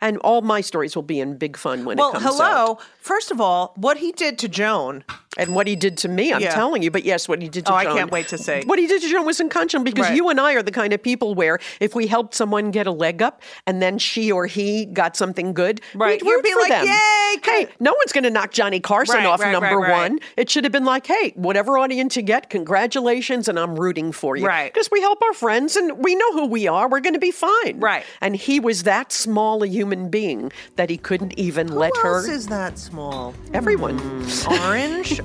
[0.00, 2.38] and all my stories will be in big fun when Well, it comes out.
[2.38, 2.78] Well, hello.
[3.00, 5.04] First of all, what he did to Joan.
[5.38, 6.50] And what he did to me, I'm Yeah.
[6.54, 6.90] telling you.
[6.90, 8.62] But yes, what he did to Oh, I can't wait to say.
[8.66, 10.16] What he did to Joan was unconscionable because Right.
[10.16, 12.90] you and I are the kind of people where if we helped someone get a
[12.92, 16.20] leg up and then she or he got something good, Right.
[16.20, 16.86] we'd You'd root be for like, them.
[16.86, 17.36] "Yay.
[17.44, 20.18] Hey, no one's going to knock Johnny Carson Right, off right, number one.
[20.36, 24.36] It should have been like, hey, whatever audience you get, congratulations, and I'm rooting for
[24.36, 24.46] you.
[24.46, 24.72] Right.
[24.72, 26.88] Because we help our friends and we know who we are.
[26.88, 27.78] We're going to be fine.
[27.78, 28.04] Right.
[28.20, 32.16] And he was that small a human being that he couldn't even let Who her.
[32.16, 33.34] else is that small?
[33.52, 33.98] everyone.
[33.98, 35.20] Hmm, orange,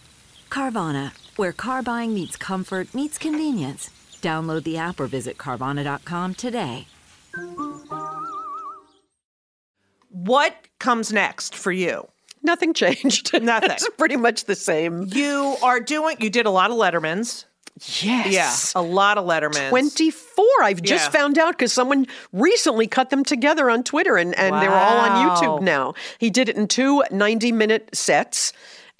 [0.51, 3.89] Carvana, where car buying meets comfort, meets convenience.
[4.21, 6.85] Download the app or visit Carvana.com today.
[10.09, 12.07] What comes next for you?
[12.43, 13.31] Nothing changed.
[13.41, 13.71] Nothing.
[13.71, 15.07] it's pretty much the same.
[15.11, 16.17] You are doing.
[16.19, 17.45] You did a lot of Lettermans.
[18.01, 18.73] Yes.
[18.75, 19.69] Yeah, a lot of Lettermans.
[19.69, 20.45] 24.
[20.61, 21.09] I've just Yeah.
[21.19, 25.29] found out because someone recently cut them together on Twitter and, and they're all on
[25.37, 25.93] YouTube now.
[26.19, 28.51] He did it in two 90 minute sets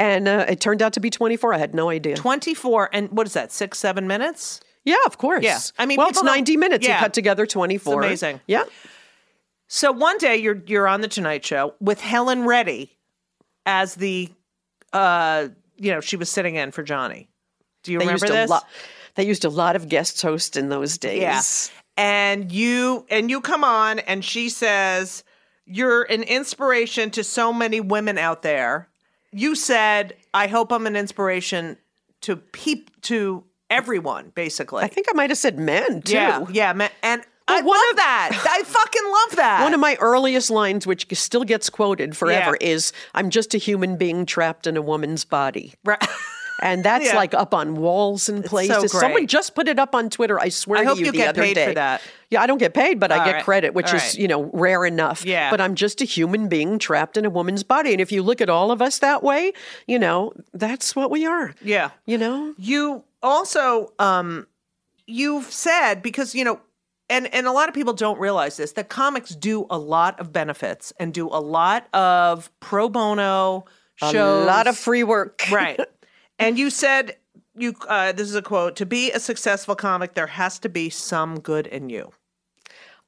[0.01, 1.53] and uh, it turned out to be 24.
[1.53, 2.15] I had no idea.
[2.15, 3.51] 24 and what is that?
[3.51, 4.59] Six, seven minutes?
[4.83, 5.43] yeah, of course.
[5.43, 5.59] Yeah.
[5.77, 6.87] I mean, well, it's 90 minutes.
[6.87, 6.95] Yeah.
[6.95, 7.93] He cut together 24.
[7.93, 8.41] It's amazing.
[8.47, 8.63] Yeah.
[9.67, 12.97] So one day you're you're on the Tonight Show with Helen Reddy
[13.65, 14.29] as the,
[14.91, 17.29] uh, you know, she was sitting in for Johnny.
[17.83, 18.49] Do you They remember this?
[18.49, 18.67] a lot.
[19.15, 21.21] They used a lot of guest hosts in those days.
[21.21, 21.43] Yeah.
[21.95, 25.23] And you and you come on and she says
[25.65, 28.89] you're an inspiration to so many women out there.
[29.31, 31.77] You said, "I hope I'm an inspiration
[32.21, 36.13] to peep to everyone basically." I think I might have said men too.
[36.13, 36.45] yeah.
[36.51, 36.89] Yeah, man.
[37.01, 38.29] And I one love of- that.
[38.49, 39.63] I fucking love that.
[39.63, 42.67] One of my earliest lines, which still gets quoted forever, Yeah.
[42.67, 46.01] is "I'm just a human being trapped in a woman's body." Right.
[46.61, 47.15] And that's Yeah.
[47.15, 48.91] like up on walls and places.
[48.91, 49.29] Someone great.
[49.29, 50.39] just put it up on Twitter.
[50.39, 51.73] I swear I to hope you, you the get other paid for day.
[51.73, 52.01] that.
[52.29, 53.43] Yeah, I don't get paid, but I get right.
[53.43, 54.15] credit, which All is right.
[54.15, 55.25] you know rare enough.
[55.25, 55.49] Yeah.
[55.49, 58.41] But I'm just a human being trapped in a woman's body, and if you look
[58.41, 59.53] at all of us that way,
[59.87, 61.53] you know that's what we are.
[61.63, 61.89] Yeah.
[62.05, 62.53] You know.
[62.57, 64.47] You also um
[65.07, 66.59] you've said because you know
[67.09, 70.31] and and a lot of people don't realize this that comics do a lot of
[70.31, 73.65] benefits and do a lot of pro bono
[73.97, 75.41] shows A lot of free work.
[75.51, 75.79] right
[76.41, 77.15] and you said
[77.55, 80.89] you uh, this is a quote to be a successful comic there has to be
[80.89, 82.11] some good in you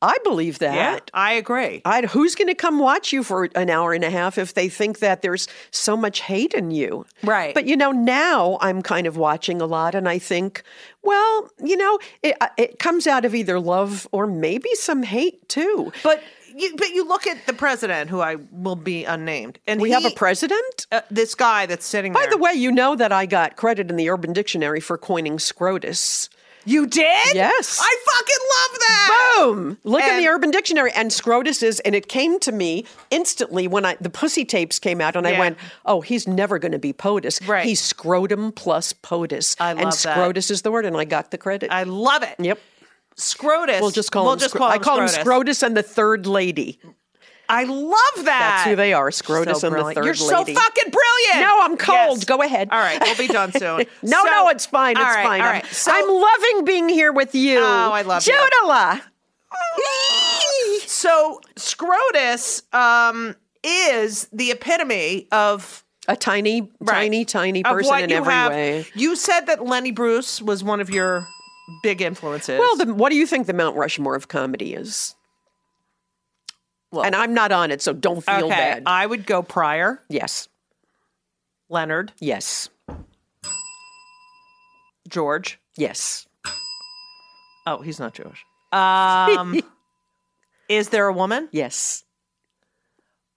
[0.02, 1.10] I believe that.
[1.13, 4.38] i agree I, who's going to come watch you for an hour and a half
[4.38, 7.06] if they think that there's so much hate in you?
[7.23, 7.54] Right.
[7.54, 10.63] But you know, now I'm kind of watching a lot, and I think,
[11.04, 15.48] well, you know, it, uh, it comes out of either love or maybe some hate
[15.48, 15.94] too.
[16.04, 16.21] but
[16.56, 20.06] you, but you look at the president who i will be unnamed and We have
[20.06, 20.87] a president.
[20.91, 23.89] uh, this guy that's sitting By there the way, you know that I got credit
[23.89, 26.29] in the Urban Dictionary for coining scrotus.
[26.65, 27.79] you did Yes.
[27.81, 29.77] i fucking love that Boom!
[29.83, 33.83] Look in the Urban Dictionary, and scrotus is, and it came to me instantly when
[33.85, 36.93] I the pussy tapes came out, and I went, "Oh, he's never going to be
[36.93, 37.45] POTUS.
[37.47, 37.65] Right.
[37.65, 40.17] He's scrotum plus POTUS, I and love that.
[40.17, 41.69] scrotus is the word, and I got the credit.
[41.71, 42.35] I love it.
[42.39, 42.60] yep,
[43.17, 43.81] Scrotus.
[43.81, 44.39] we'll just call we'll him.
[44.39, 45.23] just call I call him Scrotus.
[45.23, 46.79] Scrotus and the Third Lady.
[47.49, 48.23] I love that.
[48.25, 49.93] That's who they are, Scrotus So and the.
[49.93, 51.39] Third You're so fucking brilliant.
[51.39, 52.17] No, I'm cold.
[52.19, 52.23] Yes.
[52.25, 52.69] Go ahead.
[52.71, 53.85] All right, we'll be done soon.
[54.01, 54.95] No, So- no, it's fine.
[54.95, 55.41] It's right, fine.
[55.41, 57.59] All I'm- So, I'm loving being here with you.
[57.59, 58.33] Oh, I love you.
[58.33, 59.01] Judala.
[60.85, 68.33] so Scrotus um, is the epitome of A tiny, tiny, tiny of person in every
[68.33, 68.51] have.
[68.51, 68.85] way.
[68.95, 71.27] You said that Lenny Bruce was one of your
[71.82, 72.60] big influences.
[72.60, 75.15] Well, the, what do you think the Mount Rushmore of comedy is?
[76.92, 78.84] Well- and I'm not on it, so don't feel okay, bad.
[78.86, 80.48] I would go Pryor, yes,
[81.69, 82.69] Leonard, yes,
[85.08, 85.60] George.
[85.78, 86.28] yes.
[87.65, 88.46] Oh, he's not Jewish.
[88.71, 89.60] Um,
[90.69, 91.48] is there a woman?
[91.52, 92.04] Yes.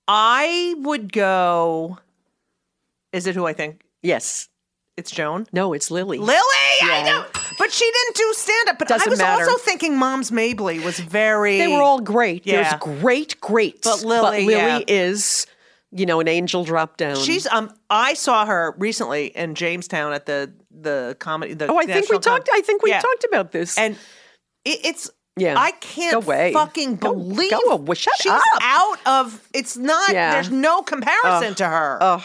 [0.09, 1.99] I would go.
[3.13, 3.83] Is it who I think?
[4.03, 4.49] Yes.
[4.97, 5.47] It's Joan.
[5.53, 6.19] No, it's Lily.
[6.19, 7.03] Lily, I Yeah.
[7.05, 7.25] know,
[7.59, 8.79] but she didn't do stand up.
[8.79, 9.45] But I Doesn't was matter.
[9.45, 11.59] also thinking Moms Mabley was very.
[11.59, 12.47] They were all great.
[12.47, 12.63] Yeah.
[12.63, 13.83] There's great, great.
[13.83, 14.81] But Lily, yeah.
[14.87, 15.47] is,
[15.93, 17.17] you know, an angel drop down.
[17.17, 17.73] She's um.
[17.91, 21.55] I saw her recently in Jamestown at the the comedy.
[21.55, 22.49] The Oh, I think we Com- talked.
[22.53, 23.01] I think we Yeah.
[23.01, 23.77] talked about this.
[23.79, 23.95] and
[24.65, 25.11] it, it's.
[25.39, 25.55] Yeah.
[25.59, 26.53] I can't Go away.
[26.55, 27.95] fucking believe go away.
[27.95, 28.41] Shut she's up.
[28.63, 29.47] out of.
[29.53, 30.11] It's not.
[30.13, 30.33] Yeah.
[30.33, 31.99] There's no comparison to her.
[32.01, 32.23] Ugh.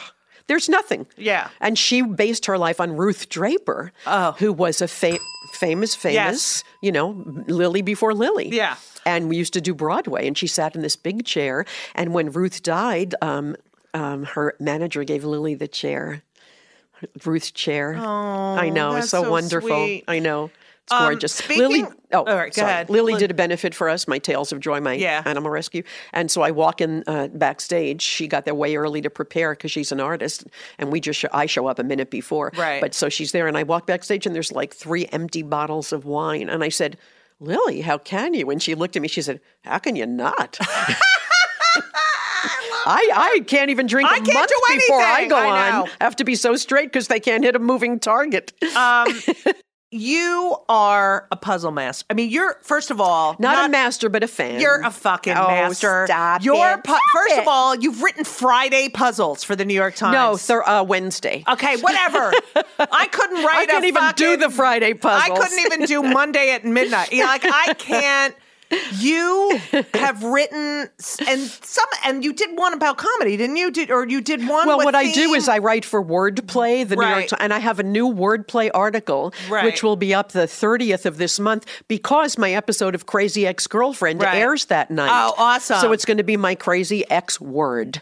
[0.51, 1.05] There's nothing.
[1.15, 1.47] Yeah.
[1.61, 4.33] And she based her life on Ruth Draper, Oh.
[4.37, 5.17] who was a fa-
[5.53, 6.63] famous, famous, Yes.
[6.81, 8.49] you know, Lily before Lily.
[8.49, 8.75] Yeah.
[9.05, 11.63] And we used to do Broadway, and she sat in this big chair.
[11.95, 13.55] And when Ruth died, um,
[13.93, 16.21] um, her manager gave Lily the chair,
[17.25, 17.95] Ruth's chair.
[17.97, 18.95] Oh, I know.
[18.97, 19.69] It's so, so wonderful.
[19.69, 20.03] sweet.
[20.09, 20.51] I know.
[20.85, 21.33] It's Um, gorgeous.
[21.33, 21.85] speaking- Lily.
[22.11, 22.71] Oh, All right, go sorry.
[22.71, 22.89] ahead.
[22.89, 25.21] Lily Li- did a benefit for us, my Tales of Joy, my Yeah.
[25.25, 25.83] animal rescue.
[26.11, 28.01] And so I walk in uh, backstage.
[28.01, 30.45] She got there way early to prepare because she's an artist,
[30.79, 32.51] and we just show, I show up a minute before.
[32.57, 32.81] Right.
[32.81, 36.05] But so she's there, and I walk backstage, and there's like three empty bottles of
[36.05, 36.97] wine, and I said.
[37.43, 38.51] Lily, how can you?
[38.51, 39.07] And she looked at me.
[39.07, 40.59] She said, "How can you not?"
[42.85, 45.87] I, I can't even drink a I can't month before I go I on.
[45.99, 48.53] I have to be so straight because they can't hit a moving target.
[49.93, 52.05] You are a puzzle master.
[52.09, 54.61] I mean, you're first of all not, a master, but a fan.
[54.61, 56.05] You're a fucking Oh, master.
[56.07, 56.83] stop You're it.
[56.85, 57.39] pu- Stop first it.
[57.39, 60.13] of all, you've written Friday puzzles for the New York Times.
[60.13, 61.43] no sir, uh, Wednesday.
[61.45, 62.31] Okay, whatever.
[62.79, 63.69] I couldn't write.
[63.69, 65.37] I a even do the Friday puzzles.
[65.37, 67.11] I couldn't even do Monday at midnight.
[67.11, 68.33] You know, like I can't.
[68.97, 69.59] You
[69.93, 70.89] have written
[71.27, 73.71] and some, and you did one about comedy, didn't you?
[73.71, 74.67] Did or you did one?
[74.67, 77.59] Well, what I do is I write for Wordplay, the New York Times, and I
[77.59, 79.65] have a new Wordplay article, Right.
[79.65, 83.67] which will be up the 30th of this month because my episode of Crazy Ex
[83.67, 84.37] Girlfriend Right.
[84.37, 85.09] airs that night.
[85.11, 85.79] Oh, awesome.
[85.79, 88.01] So it's going to be my Crazy Ex Word.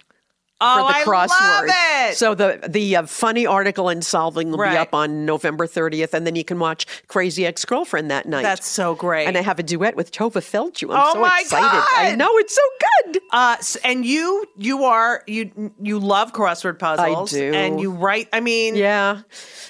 [0.62, 1.68] Oh, for the I crossword.
[1.68, 2.18] love it.
[2.18, 4.72] So the the uh, funny article in solving will Right.
[4.72, 8.43] be up on November 30th, and then you can watch Crazy Ex Girlfriend that night.
[8.43, 9.26] That's so great.
[9.28, 10.93] And I have a duet with Tovah Feldshuh.
[10.93, 11.84] I'm Oh so my excited.
[11.95, 12.62] I know it's so
[13.05, 13.22] good.
[13.32, 13.55] Uh,
[13.86, 17.34] and you, you are you, you love crossword puzzles.
[17.34, 17.53] I do.
[17.53, 18.28] and you write.
[18.34, 19.22] I mean, Yeah,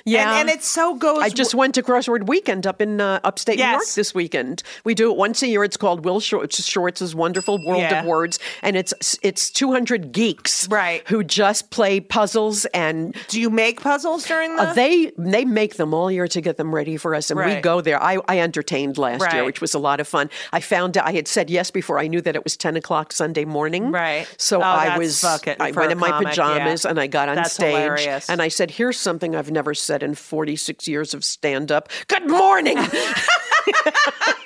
[0.06, 0.40] yeah.
[0.40, 1.22] and, and it so goes.
[1.22, 4.64] I just went to Crossword Weekend up in uh, upstate New York this weekend.
[4.86, 5.64] We do it once a year.
[5.64, 8.00] It's called Will Shortz' Wonderful World Yeah.
[8.02, 10.79] of Words, and it's it's 200 geeks Right.
[11.08, 14.64] Who just play puzzles and Do you make puzzles during the?
[14.64, 17.60] uh, they they make them all year to get them ready for us, and we
[17.62, 18.02] go there.
[18.02, 20.30] I, I entertained last year, which was a lot of fun.
[20.52, 23.46] I found I had said yes before I knew that it was ten o'clock Sunday
[23.46, 23.92] morning.
[23.92, 24.28] Right.
[24.38, 26.90] So Oh, I was I went in my comic, pajamas yeah.
[26.90, 28.30] and I got on That's stage hilarious.
[28.30, 31.90] and I said, "Here's something I've never said in 46 years of stand up.
[32.08, 32.78] Good morning."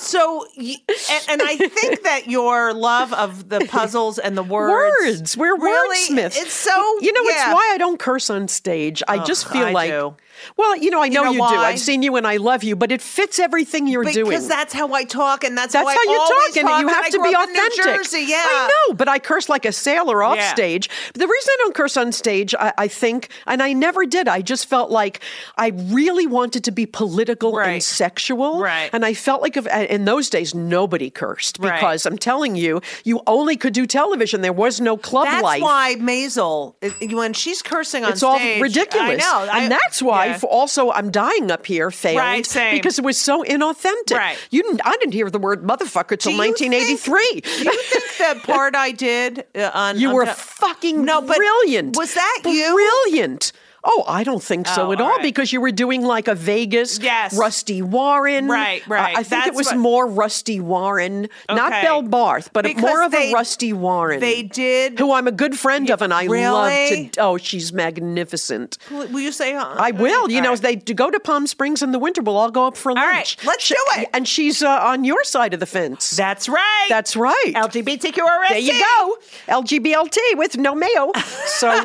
[0.00, 4.96] so, y- and, and I think that your love of the puzzles and the words,
[5.00, 5.36] words.
[5.36, 6.36] We're really, wordsmiths.
[6.36, 7.22] It's so you know.
[7.22, 7.46] yeah.
[7.46, 9.02] It's why I don't curse on stage.
[9.08, 9.90] I just feel I like.
[9.90, 10.16] do.
[10.56, 11.44] Well, you know, I know know you, do.
[11.44, 14.30] I've seen you and I love you, but it fits everything you're because doing.
[14.30, 16.88] Because that's how I talk, and that's, That's how, how I you talk, and you
[16.88, 17.84] have I to be authentic.
[17.84, 20.52] Jersey, yeah, I know, but I curse like a sailor off Yeah.
[20.52, 20.90] stage.
[21.14, 24.28] The reason I don't curse on stage, I, I think, and I never did.
[24.28, 25.20] I just felt like
[25.56, 28.90] I really wanted to be political and sexual, Right.
[28.92, 31.74] And I felt like if, in those days nobody cursed Right.
[31.74, 34.40] because I'm telling you, you only could do television.
[34.40, 35.60] There was no club That's life.
[35.60, 38.16] That's why Maisel, when she's cursing on stage.
[38.16, 39.24] it's all ridiculous.
[39.24, 40.23] I know, I- and that's why yeah.
[40.30, 42.74] F- also I'm dying up here failed Right, same.
[42.74, 44.16] because it was so inauthentic.
[44.16, 44.36] Right.
[44.50, 47.40] You didn't, I didn't hear the word motherfucker till Do you 1983.
[47.40, 51.20] Do you think that part I did uh, on You on were the- fucking no,
[51.20, 51.96] but brilliant.
[51.96, 52.72] Was that you?
[52.74, 53.52] Brilliant.
[53.86, 55.22] Oh, I don't think so Oh, at all all right.
[55.22, 57.34] because you were doing like a Vegas, Yes.
[57.36, 58.48] Rusty Warren.
[58.48, 59.16] Right, Uh, right.
[59.16, 61.82] I think it was what- more Rusty Warren, not Okay.
[61.82, 64.20] Belle Barth, but Because more of they- a Rusty Warren.
[64.20, 67.10] they did- Who I'm a good friend of, and I love to.
[67.18, 68.78] Oh, she's magnificent.
[68.90, 69.54] Will you say?
[69.54, 70.30] Uh, I will.
[70.30, 70.62] You all know, right.
[70.62, 72.22] they to go to Palm Springs in the winter.
[72.22, 73.04] We'll all go up for lunch.
[73.06, 74.08] right, let's She- do it.
[74.14, 76.10] And she's uh, on your side of the fence.
[76.10, 76.86] That's right.
[76.88, 77.52] That's right.
[77.54, 78.48] LGBTQRST.
[78.48, 79.16] There you go.
[79.48, 81.12] LGBLT with no mayo.
[81.46, 81.84] So.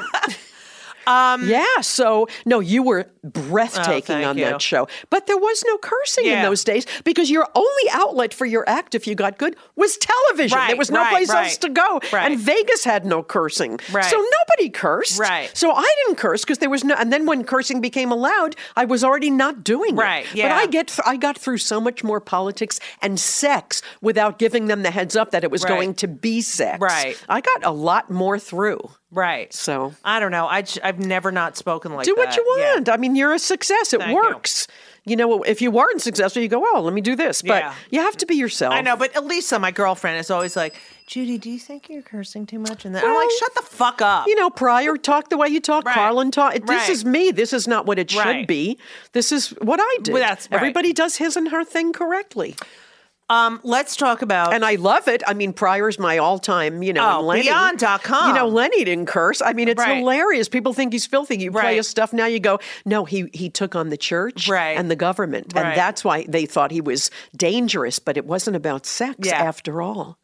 [1.08, 4.46] Um, yeah, so no, you were breathtaking Oh, on you.
[4.46, 4.88] that show.
[5.10, 8.96] But there was no cursing in those days because your only outlet for your act,
[8.96, 10.58] if you got good, was television.
[10.68, 12.00] there was no right, place else to go.
[12.14, 12.32] Right.
[12.32, 13.80] And Vegas had no cursing.
[13.92, 14.06] Right.
[14.06, 15.20] So nobody cursed.
[15.20, 15.50] Right.
[15.56, 18.86] So I didn't curse because there was no and then when cursing became allowed, I
[18.86, 20.00] was already not doing it.
[20.00, 20.50] Right, Yeah.
[20.50, 20.56] But.
[20.58, 24.84] I get th- I got through so much more politics and sex without giving them
[24.84, 25.70] the heads up that it was Right.
[25.70, 26.80] going to be sex.
[26.80, 27.18] Right.
[27.28, 28.80] I got a lot more through.
[29.12, 29.52] Right.
[29.54, 30.46] So- I don't know.
[30.46, 32.12] I I've never not spoken like that.
[32.12, 32.28] do that.
[32.28, 32.74] what you Yeah.
[32.76, 32.90] want.
[32.90, 33.92] I mean, you're a success.
[33.94, 34.68] It Thank works.
[35.06, 35.16] You.
[35.16, 37.74] know, if you weren't successful, you go, "Oh, let me do this." But Yeah.
[37.90, 38.72] you have to be yourself.
[38.76, 40.76] I know, but Elisa, my girlfriend, is always like,
[41.08, 42.86] Judy, do you think you're cursing too much?
[42.86, 44.28] And then I'm like, shut the fuck up.
[44.28, 45.86] You know, Pryor talk the way you talk.
[45.86, 45.96] Right.
[45.96, 46.54] Carlin talk.
[46.54, 46.90] This Right.
[46.90, 47.32] is me.
[47.32, 48.48] This is not what it should Right.
[48.48, 48.78] be.
[49.14, 50.14] This is what I do.
[50.14, 50.58] Well, that's right.
[50.58, 52.56] Everybody does his and her thing correctly.
[53.30, 54.54] Um, let's talk about.
[54.54, 55.22] And I love it.
[55.28, 57.44] I mean, Pryor's my all-time, you know, Oh, Lenny.
[57.44, 58.30] Beyond.com.
[58.30, 59.42] You know, Lenny didn't curse.
[59.42, 59.98] I mean, it's Right.
[59.98, 60.50] hilarious.
[60.50, 61.38] People think he's filthy.
[61.38, 64.78] You play his stuff now, you go, no, he he took on the church Right.
[64.78, 65.54] and the government.
[65.56, 65.66] Right.
[65.66, 69.38] And that's why they thought he was dangerous, but it wasn't about sex Yeah.
[69.42, 70.18] after all.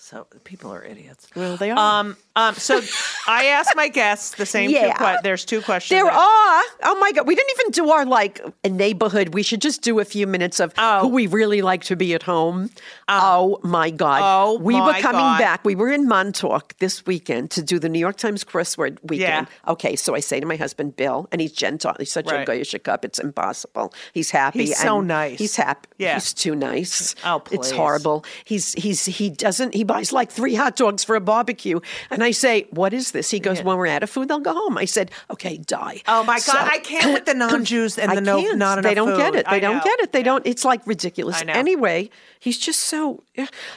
[0.00, 1.26] So people are idiots.
[1.34, 1.76] Well, they are.
[2.00, 2.80] Um, um, so
[3.26, 4.92] I asked my guests the same two Yeah.
[4.96, 5.98] que- There's two questions.
[6.00, 6.62] There are.
[6.84, 7.26] Oh my God.
[7.26, 9.34] We didn't even do our like a neighborhood.
[9.34, 11.00] We should just do a few minutes of Oh.
[11.00, 12.70] who we really like to be at home.
[13.08, 14.20] oh my God.
[14.22, 15.38] Oh, we were coming God.
[15.38, 15.64] back.
[15.64, 19.48] We were in Montauk this weekend to do the New York Times crossword weekend.
[19.50, 19.72] Yeah.
[19.72, 19.96] Okay.
[19.96, 21.94] So I say to my husband, Bill, and he's gentle.
[21.98, 22.48] He's such Right.
[22.48, 23.04] a goyish kop.
[23.04, 23.92] It's impossible.
[24.14, 24.60] He's happy.
[24.60, 25.38] He's so nice.
[25.40, 25.88] He's happy.
[25.98, 26.14] Yeah.
[26.14, 27.16] He's too nice.
[27.24, 27.56] Oh, please.
[27.58, 28.24] It's horrible.
[28.44, 31.80] He's, he's, he doesn't, he buys like three hot dogs for a barbecue.
[32.10, 33.28] And I say, what is this?
[33.32, 34.78] He goes, when we're out of food, they'll go home.
[34.78, 36.02] I said, okay, die.
[36.06, 38.84] Oh my God, So- I can't with the non-Jews and I the no, not enough
[38.88, 39.46] They don't get it.
[39.46, 39.82] They I don't know.
[39.82, 40.12] get it.
[40.12, 40.24] They Yeah.
[40.26, 40.46] don't.
[40.46, 41.40] It's like ridiculous.
[41.40, 41.52] I know.
[41.54, 42.10] Anyway,
[42.40, 43.22] he's just so.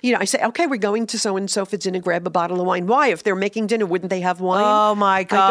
[0.01, 2.01] You know, I say, okay, we're going to so and so if it's for dinner.
[2.01, 2.87] Grab a bottle of wine.
[2.87, 3.07] Why?
[3.09, 4.63] If they're making dinner, wouldn't they have wine?
[4.65, 5.41] Oh, my I go, "Who-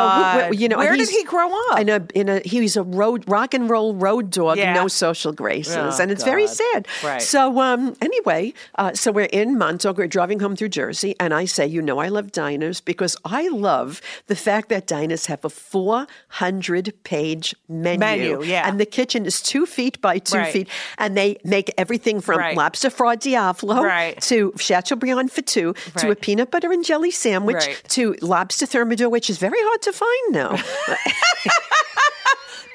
[0.51, 0.59] God.
[0.61, 1.79] you know, Where did he grow up?
[1.81, 4.59] In a in a he was a road rock and roll road dog.
[4.59, 4.73] Yeah.
[4.75, 6.89] No social graces, Oh, and it's very sad.
[7.05, 7.23] Right.
[7.23, 9.97] So um, anyway, uh, so we're in Montauk.
[9.99, 13.49] We're driving home through Jersey, and I say, you know, I love diners because I
[13.49, 17.99] love the fact that diners have a 400 page menu.
[18.01, 18.69] Menu, yeah.
[18.69, 20.53] And the kitchen is two feet by two Right.
[20.53, 22.57] feet, and they make everything from Right.
[22.57, 24.21] lobster fra diavolo Right.
[24.29, 27.83] to chateaubriand for two to a peanut butter and jelly sandwich Right.
[27.97, 30.51] to lobster thermidor, which is very hard to find now.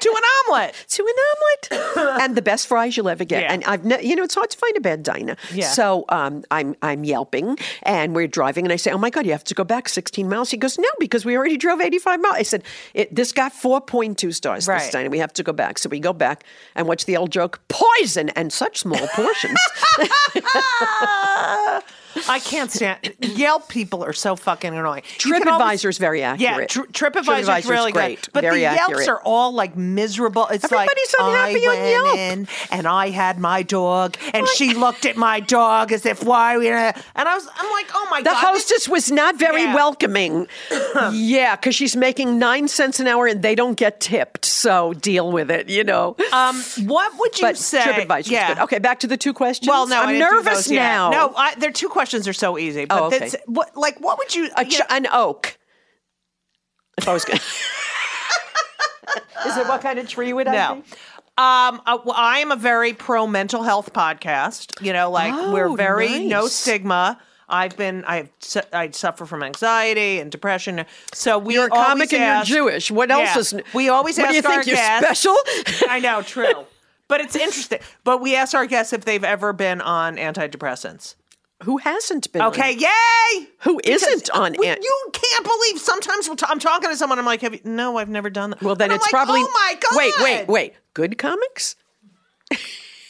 [0.00, 0.22] to an
[0.54, 0.74] omelet.
[0.88, 1.14] to an
[1.78, 3.42] omelet and the best fries you'll ever get.
[3.42, 3.52] Yeah.
[3.52, 5.36] And I've, ne- you know, it's hard to find a bad diner.
[5.52, 5.68] Yeah.
[5.68, 9.32] So um, I'm I'm yelping, and we're driving, and I say, "Oh my God, you
[9.32, 12.36] have to go back 16 miles." He goes, "No, because we already drove 85 miles."
[12.36, 12.62] I said,
[12.94, 14.80] it, "This got 4.2 stars Right.
[14.80, 15.10] this diner.
[15.10, 16.44] We have to go back." So we go back,
[16.74, 17.60] and what's the old joke?
[17.68, 19.58] Poison and such small portions.
[22.28, 25.02] I can't stand Yelp people are so fucking annoying.
[25.18, 26.70] TripAdvisor is very Yeah, accurate.
[26.70, 29.00] tr- TripAdvisor is really great, good, but very the accurate.
[29.00, 30.46] Yelps are all like miserable.
[30.48, 32.18] It's Everybody's like unhappy I on went Yelp.
[32.18, 36.58] in and I had my dog, and she looked at my dog as if why
[36.58, 36.68] we.
[36.68, 39.74] And I was, I'm like, oh my The god, this- hostess was not very Yeah.
[39.74, 40.48] welcoming.
[41.12, 44.44] yeah, because she's making nine cents an hour and they don't get tipped.
[44.44, 46.16] So deal with it, you know.
[46.32, 47.80] Um, what would you but say?
[47.80, 48.54] TripAdvisor's yeah.
[48.54, 48.62] good.
[48.64, 49.68] Okay, back to the two questions.
[49.68, 50.82] Well, no, I'm nervous those yet.
[50.82, 51.10] now.
[51.10, 52.84] No, I, their two questions are so easy.
[52.84, 53.18] But Oh, okay.
[53.18, 54.48] that's- what, like, what would you?
[54.68, 55.56] ch- an oak.
[56.98, 57.38] If I was going.
[59.46, 60.74] Is it what kind of tree would I No.
[60.76, 60.80] be?
[61.38, 64.82] Um, uh, well, I am a very pro mental health podcast.
[64.82, 67.18] You know, like we're Oh, very no stigma.
[67.48, 70.84] I've been, I've, su- I suffer from anxiety and depression.
[71.12, 72.90] So we You're a always comic and ask- you're Jewish.
[72.90, 73.38] What else Yeah.
[73.38, 73.54] is?
[73.74, 74.66] We always What ask do you our think?
[74.66, 75.36] You're guests- special?
[75.90, 76.64] I know, true.
[77.06, 77.78] But it's interesting.
[78.02, 81.14] But we ask our guests if they've ever been on antidepressants.
[81.62, 82.42] Who hasn't been?
[82.42, 83.46] on- Okay, yay!
[83.60, 85.78] Who isn't on we- You can't believe.
[85.80, 87.18] Sometimes t- I'm talking to someone.
[87.18, 89.40] I'm like, Have you, "No, I've never done that." Well, then And it's like, probably.
[89.42, 89.96] Oh my god!
[89.96, 90.74] Wait, wait, wait.
[90.92, 91.76] Good comics.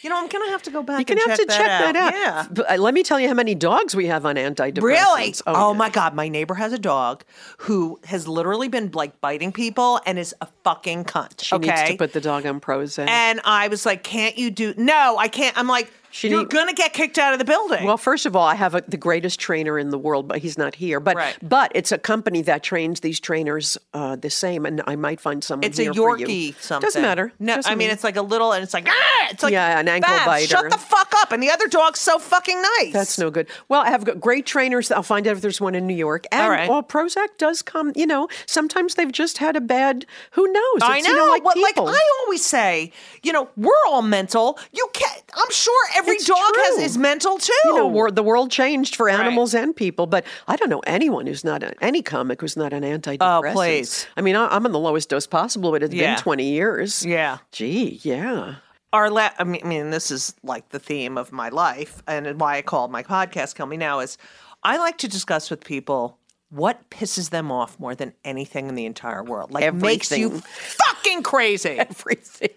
[0.03, 1.01] You know, I'm gonna have to go back.
[1.01, 2.13] You can and have check to check that out.
[2.15, 2.47] Yeah.
[2.49, 4.83] But, uh, let me tell you how many dogs we have on antidepressants.
[4.83, 5.35] Really?
[5.49, 5.79] Oh, yeah.
[5.79, 6.15] my God.
[6.15, 7.25] My neighbor has a dog
[7.59, 11.43] who has literally been like biting people and is a fucking cunt.
[11.43, 11.67] She okay.
[11.75, 13.09] needs to put the dog on Prozac.
[13.09, 14.75] and I was like, can't you do?
[14.77, 15.59] No, I can't.
[15.59, 17.85] I'm like, She you're need- going to get kicked out of the building.
[17.85, 20.57] Well, first of all, I have a, the greatest trainer in the world, but he's
[20.57, 20.99] not here.
[20.99, 21.37] But Right.
[21.43, 25.45] but it's a company that trains these trainers uh, the same, and I might find
[25.45, 25.65] someone.
[25.65, 26.27] it's a here for you.
[26.27, 26.87] Yorkie something.
[26.87, 27.33] Doesn't matter.
[27.39, 27.95] No, Doesn't I mean, matter.
[27.95, 29.27] it's like a little, and it's like, ah!
[29.31, 30.47] It's like, Yeah, an ankle biter.
[30.47, 31.33] Shut the fuck up.
[31.33, 32.93] And the other dog's so fucking nice.
[32.95, 33.49] That's no good.
[33.69, 34.91] Well, I have got great trainers.
[34.91, 36.25] I'll find out if there's one in New York.
[36.33, 36.69] And All right.
[36.71, 37.93] well, Prozac does come.
[37.95, 40.07] You know, sometimes they've just had a bad.
[40.33, 40.81] Who knows?
[40.83, 41.13] I It's, know.
[41.13, 41.77] You know like Well, like.
[41.79, 42.93] I always say,
[43.23, 44.59] you know, we're all mental.
[44.73, 45.23] You can't.
[45.35, 46.85] I'm sure every It's dog has true.
[46.85, 47.53] is mental too.
[47.65, 51.45] you know, the world changed for animals and people, but I don't know anyone who's
[51.45, 53.49] not a, any comic who's not an antidepressant.
[53.49, 54.07] Oh, please.
[54.17, 56.15] I mean, I, I'm on the lowest dose possible, but it's Yeah.
[56.15, 57.05] been 20 years.
[57.05, 57.39] Yeah.
[57.53, 58.57] Gee, yeah.
[58.93, 62.41] our la- I mean, I mean, this is like the theme of my life and
[62.41, 64.17] why I called my podcast "Kill Me Now" is
[64.63, 66.19] I like to discuss with people
[66.51, 69.51] what pisses them off more than anything in the entire world.
[69.51, 71.71] Like makes you fucking crazy.
[71.79, 72.51] Everything.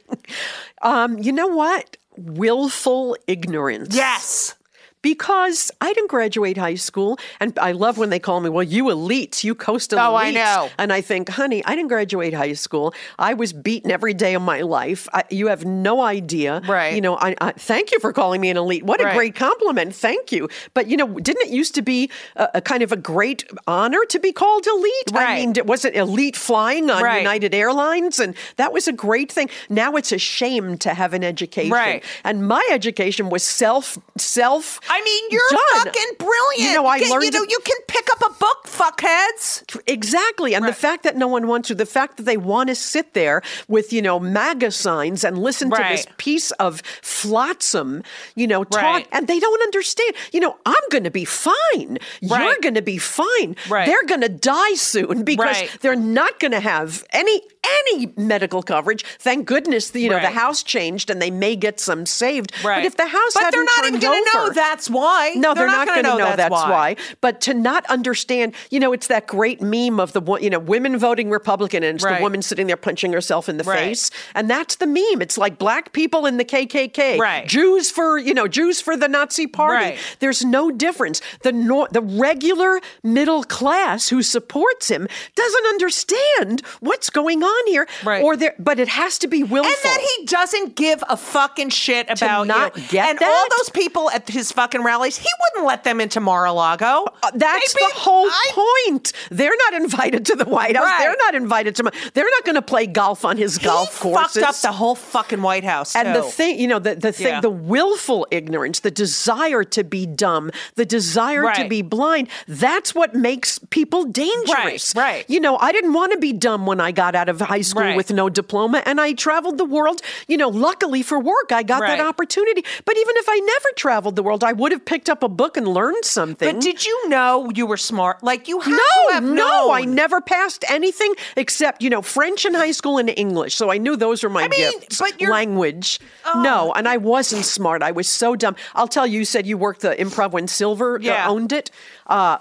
[0.81, 1.97] Um, you know what?
[2.19, 3.95] Willful ignorance.
[3.95, 4.55] yes.
[5.01, 8.85] Because I didn't graduate high school, and I love when they call me, "Well, you
[8.85, 10.69] elites, you coastal Oh, elites." I know.
[10.77, 12.93] And I think, honey, I didn't graduate high school.
[13.17, 15.07] I was beaten every day of my life.
[15.13, 16.93] I, you have no idea, Right.
[16.95, 18.83] You know, I, I thank you for calling me an elite.
[18.83, 19.15] What a Right.
[19.15, 19.95] great compliment.
[19.95, 20.49] Thank you.
[20.73, 24.03] But you know, didn't it used to be a, a kind of a great honor
[24.09, 25.13] to be called elite?
[25.13, 27.19] I mean, wasn't elite flying on Right.
[27.19, 29.49] United Airlines, and that was a great thing.
[29.69, 32.03] Now it's a shame to have an education, Right.
[32.23, 34.79] And my education was self self.
[34.89, 35.85] I mean, you're done.
[35.85, 36.69] fucking brilliant.
[36.69, 39.79] You know, I Get- learned You know, it- you can pick up a book, fuckheads.
[39.87, 40.53] Exactly.
[40.55, 43.13] And the fact that no one wants to, the fact that they want to sit
[43.13, 48.03] there with, you know, MAGA signs and listen to this piece of flotsam,
[48.35, 49.07] you know, talk, Right.
[49.11, 50.13] and they don't understand.
[50.31, 51.97] You know, I'm going to be fine.
[52.21, 53.55] You're going to be fine.
[53.69, 53.85] Right.
[53.85, 55.69] They're going to die soon because Right.
[55.81, 57.41] they're not going to have any
[57.85, 59.03] any medical coverage.
[59.19, 62.51] Thank goodness, the, you know, the house changed and they may get some saved.
[62.63, 62.79] Right.
[62.79, 65.33] But if the house But they're hadn't even gonna know that's why.
[65.35, 66.69] No, they're, not, gonna going to know, that's, why.
[66.69, 66.95] why.
[67.21, 70.97] But to not understand, you know, it's that great meme of the you know women
[70.97, 72.17] voting Republican, and it's Right.
[72.17, 73.79] the woman sitting there punching herself in the Right.
[73.79, 75.21] face, and that's the meme.
[75.21, 77.47] It's like black people in the KKK, Right.
[77.47, 79.75] Jews for you know Jews for the Nazi Party.
[79.85, 79.97] Right.
[80.19, 81.21] There's no difference.
[81.41, 87.87] The nor- the regular middle class who supports him doesn't understand what's going on here,
[88.03, 88.23] Right.
[88.23, 89.69] Or there, but it has to be willful.
[89.71, 92.83] And that he doesn't give a fucking shit about not you.
[92.89, 97.05] get and all those people at his fucking rallies, he wouldn't let them into Mar-a-Lago.
[97.23, 98.51] Uh, That's They'd the whole I-
[98.87, 99.13] point.
[99.29, 100.85] They're not invited to the White House.
[100.85, 100.99] Right.
[100.99, 101.91] They're not invited to.
[102.13, 104.41] They're not going to play golf on his He golf courses.
[104.41, 105.95] fucked up the whole fucking White House.
[105.95, 107.41] and the thing, you know, the, the thing, Yeah.
[107.41, 113.13] the willful ignorance, the desire to be dumb, the desire to be blind, that's what
[113.15, 114.93] makes people dangerous.
[114.95, 115.25] Right, right.
[115.29, 117.83] You know, I didn't want to be dumb when I got out of high school
[117.83, 117.95] Right.
[117.97, 120.01] with no diploma and I traveled the world.
[120.27, 121.97] You know, luckily for work, I got Right.
[121.97, 122.63] that opportunity.
[122.85, 125.57] But even if I never traveled the world, I would have picked up a book
[125.57, 126.53] and learned something.
[126.55, 128.23] But did you know you were smart?
[128.23, 129.71] Like you had to No, have no, known.
[129.71, 133.55] I never passed anything except you know French in high school and English.
[133.55, 134.97] So I knew those were my I mean, gifts.
[134.99, 135.33] but you're- Oh.
[135.35, 135.99] language,
[136.37, 137.83] no, and I wasn't smart.
[137.83, 138.55] I was so dumb.
[138.75, 139.19] I'll tell you.
[139.19, 141.27] You said you worked the improv when Silver uh, Yeah.
[141.27, 141.71] owned it.
[142.07, 142.37] Uh,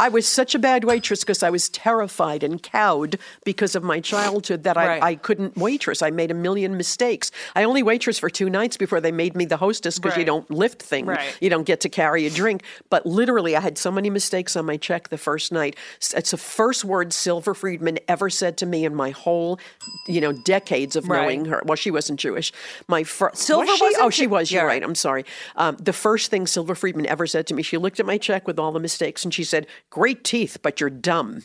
[0.00, 4.00] I was such a bad waitress because I was terrified and cowed because of my
[4.00, 5.02] childhood that I, Right.
[5.02, 6.02] I couldn't waitress.
[6.02, 7.30] I made a million mistakes.
[7.54, 10.50] I only waitress for two nights before they made me the hostess because you don't
[10.50, 11.06] lift things.
[11.06, 11.36] Right.
[11.40, 12.64] You don't get to carry a drink.
[12.88, 15.76] But literally, I had so many mistakes on my check the first night.
[16.00, 19.60] It's the first word Silver Friedman ever said to me in my whole,
[20.08, 21.22] you know, decades of Right.
[21.22, 21.62] knowing her.
[21.64, 22.52] Well, she wasn't Jewish.
[22.88, 23.96] My first Silver was she?
[24.00, 24.50] Oh, she was.
[24.50, 24.82] You're right.
[24.82, 25.24] I'm sorry.
[25.56, 28.48] Um, the first thing Silver Friedman ever said to me, she looked at my check
[28.48, 29.59] with all the mistakes and she said,
[29.90, 31.42] "Great teeth, but you're dumb."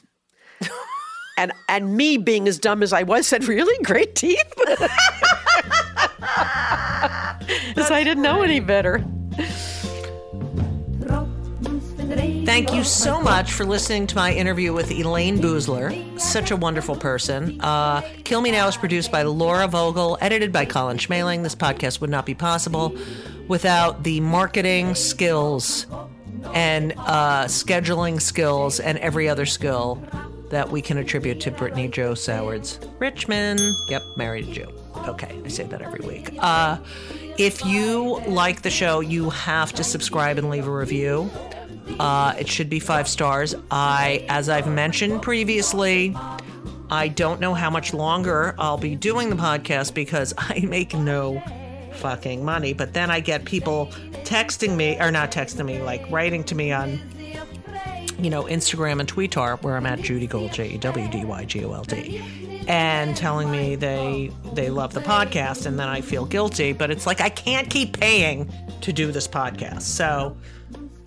[1.37, 4.53] and and me being as dumb as I was said, "Really, great teeth?"
[7.67, 9.03] Because I didn't know any better.
[12.45, 16.19] Thank you so much for listening to my interview with Elaine Boosler.
[16.19, 17.59] Such a wonderful person.
[17.59, 21.43] Uh, Kill Me Now is produced by Laura Vogel, edited by Colin Schmaling.
[21.43, 22.95] This podcast would not be possible
[23.47, 25.87] without the marketing skills
[26.53, 30.01] and uh, scheduling skills and every other skill
[30.49, 32.79] that we can attribute to Brittany Joe Sowards.
[32.99, 33.59] Richmond.
[33.89, 34.67] Yep, married a Jew.
[35.07, 36.37] Okay, I say that every week.
[36.39, 36.77] Uh,
[37.37, 41.29] if you like the show, you have to subscribe and leave a review.
[41.99, 43.55] Uh, it should be five stars.
[43.69, 46.15] I, as I've mentioned previously,
[46.89, 51.43] I don't know how much longer I'll be doing the podcast because I make no
[51.95, 52.73] fucking money.
[52.73, 53.87] But then I get people
[54.23, 56.99] texting me, or not texting me, like writing to me on,
[58.19, 61.45] you know, Instagram and Twitter, where I'm at Judy Gold, J E W D Y
[61.45, 62.23] G O L D,
[62.67, 66.73] and telling me they they love the podcast, and then I feel guilty.
[66.73, 70.37] But it's like I can't keep paying to do this podcast, so.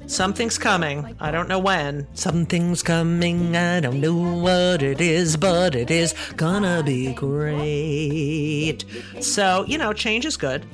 [0.09, 1.15] Something's coming.
[1.21, 2.07] I don't know when.
[2.15, 3.55] Something's coming.
[3.55, 8.85] I don't know what it is, but it is gonna be great.
[9.21, 10.65] So, you know, change is good.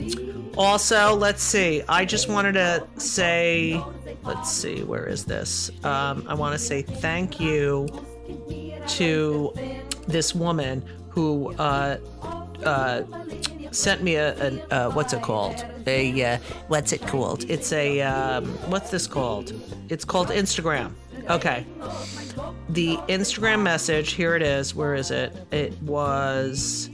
[0.56, 1.82] Also, let's see.
[1.88, 3.82] I just wanted to say,
[4.22, 5.70] let's see, where is this?
[5.84, 7.88] Um, I want to say thank you
[8.86, 9.52] to
[10.06, 11.96] this woman who uh,
[12.64, 13.02] uh,
[13.70, 15.64] sent me a, a uh, what's it called?
[15.86, 16.38] A uh,
[16.68, 17.48] what's it called?
[17.50, 19.52] It's a um, what's this called?
[19.88, 20.92] It's called Instagram.
[21.30, 21.66] Okay.
[22.70, 24.74] The Instagram message here it is.
[24.74, 25.34] Where is it?
[25.50, 26.88] It was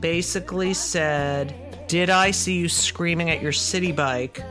[0.00, 4.42] basically said, "Did I see you screaming at your city bike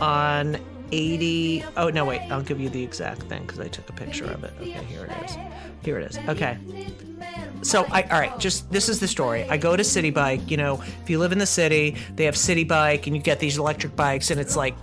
[0.00, 0.58] on
[0.92, 2.20] 80 Oh no, wait.
[2.30, 4.52] I'll give you the exact thing because I took a picture of it.
[4.60, 5.36] Okay, here it is.
[5.82, 6.18] Here it is.
[6.28, 6.58] Okay
[7.62, 9.44] so I all right, just this is the story.
[9.48, 12.36] I go to City Bike, you know, if you live in the city, they have
[12.36, 14.74] City Bike and you get these electric bikes and it's like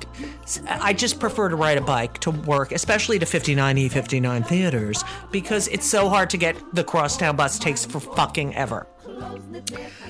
[0.67, 5.67] I just prefer to ride a bike to work, especially to 59E 59 theaters because
[5.67, 8.87] it's so hard to get the crosstown bus takes for fucking ever.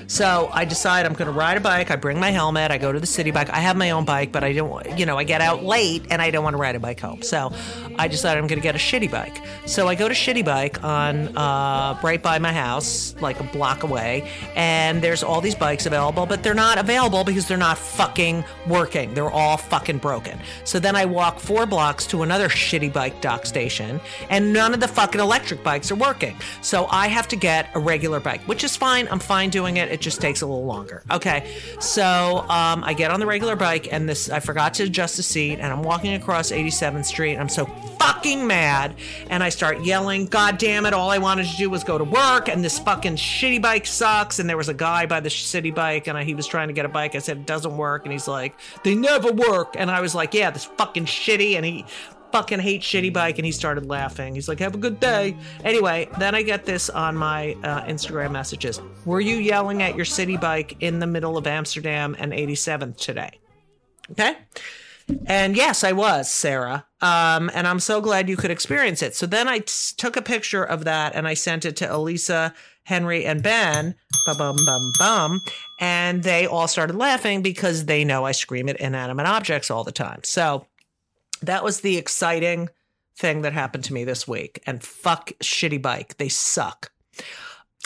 [0.06, 1.90] So I decide I'm going to ride a bike.
[1.90, 2.70] I bring my helmet.
[2.70, 3.50] I go to the city bike.
[3.50, 6.20] I have my own bike, but I don't, you know, I get out late and
[6.20, 7.22] I don't want to ride a bike home.
[7.22, 7.52] So
[7.96, 9.40] I decided I'm going to get a shitty bike.
[9.66, 13.82] So I go to shitty bike on uh, right by my house, like a block
[13.82, 18.44] away, and there's all these bikes available, but they're not available because they're not fucking
[18.66, 19.14] working.
[19.14, 20.38] They're all fucking broken.
[20.64, 24.80] So then I walk four blocks to another shitty bike dock station, and none of
[24.80, 26.36] the fucking electric bikes are working.
[26.62, 28.99] So I have to get a regular bike, which is fine.
[29.08, 29.90] I'm fine doing it.
[29.90, 31.02] It just takes a little longer.
[31.10, 31.56] Okay.
[31.80, 35.22] So um, I get on the regular bike, and this I forgot to adjust the
[35.22, 37.36] seat, and I'm walking across 87th Street.
[37.36, 37.66] I'm so
[37.98, 38.94] fucking mad,
[39.28, 40.92] and I start yelling, "God damn it!
[40.92, 44.38] All I wanted to do was go to work, and this fucking shitty bike sucks."
[44.38, 46.74] And there was a guy by the city bike, and I, he was trying to
[46.74, 47.14] get a bike.
[47.14, 50.34] I said it doesn't work, and he's like, "They never work." And I was like,
[50.34, 51.84] "Yeah, this fucking shitty," and he
[52.32, 54.34] fucking hate shitty bike and he started laughing.
[54.34, 55.36] He's like have a good day.
[55.64, 58.80] Anyway then i get this on my uh, instagram messages.
[59.04, 63.40] Were you yelling at your city bike in the middle of amsterdam and 87th today?
[64.12, 64.36] Okay?
[65.26, 66.86] And yes i was sarah.
[67.00, 69.14] Um, and i'm so glad you could experience it.
[69.14, 72.54] So then i t- took a picture of that and i sent it to elisa
[72.84, 73.94] henry and ben.
[74.26, 75.40] Bum bum bum bum.
[75.78, 79.92] And they all started laughing because they know i scream at inanimate objects all the
[79.92, 80.20] time.
[80.24, 80.66] So
[81.42, 82.68] that was the exciting
[83.16, 84.62] thing that happened to me this week.
[84.66, 86.16] And fuck shitty bike.
[86.16, 86.90] They suck.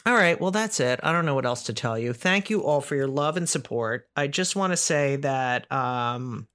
[0.07, 1.01] All right, well, that's it.
[1.03, 2.13] I don't know what else to tell you.
[2.13, 4.07] Thank you all for your love and support.
[4.15, 6.47] I just want to say that um,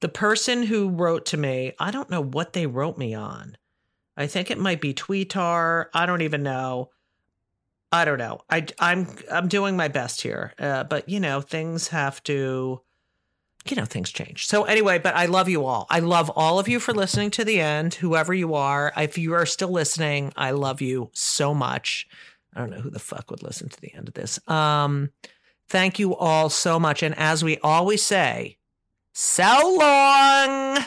[0.00, 3.56] the person who wrote to me, I don't know what they wrote me on.
[4.18, 5.86] I think it might be Tweetar.
[5.94, 6.90] I don't even know.
[7.90, 8.40] I don't know.
[8.50, 12.82] I, I'm I'm doing my best here, uh, but you know things have to
[13.68, 14.46] you know, things change.
[14.46, 15.86] So anyway, but I love you all.
[15.90, 18.92] I love all of you for listening to the end, whoever you are.
[18.96, 22.06] If you are still listening, I love you so much.
[22.54, 24.40] I don't know who the fuck would listen to the end of this.
[24.48, 25.10] Um,
[25.68, 27.02] thank you all so much.
[27.02, 28.58] And as we always say,
[29.12, 30.84] so long.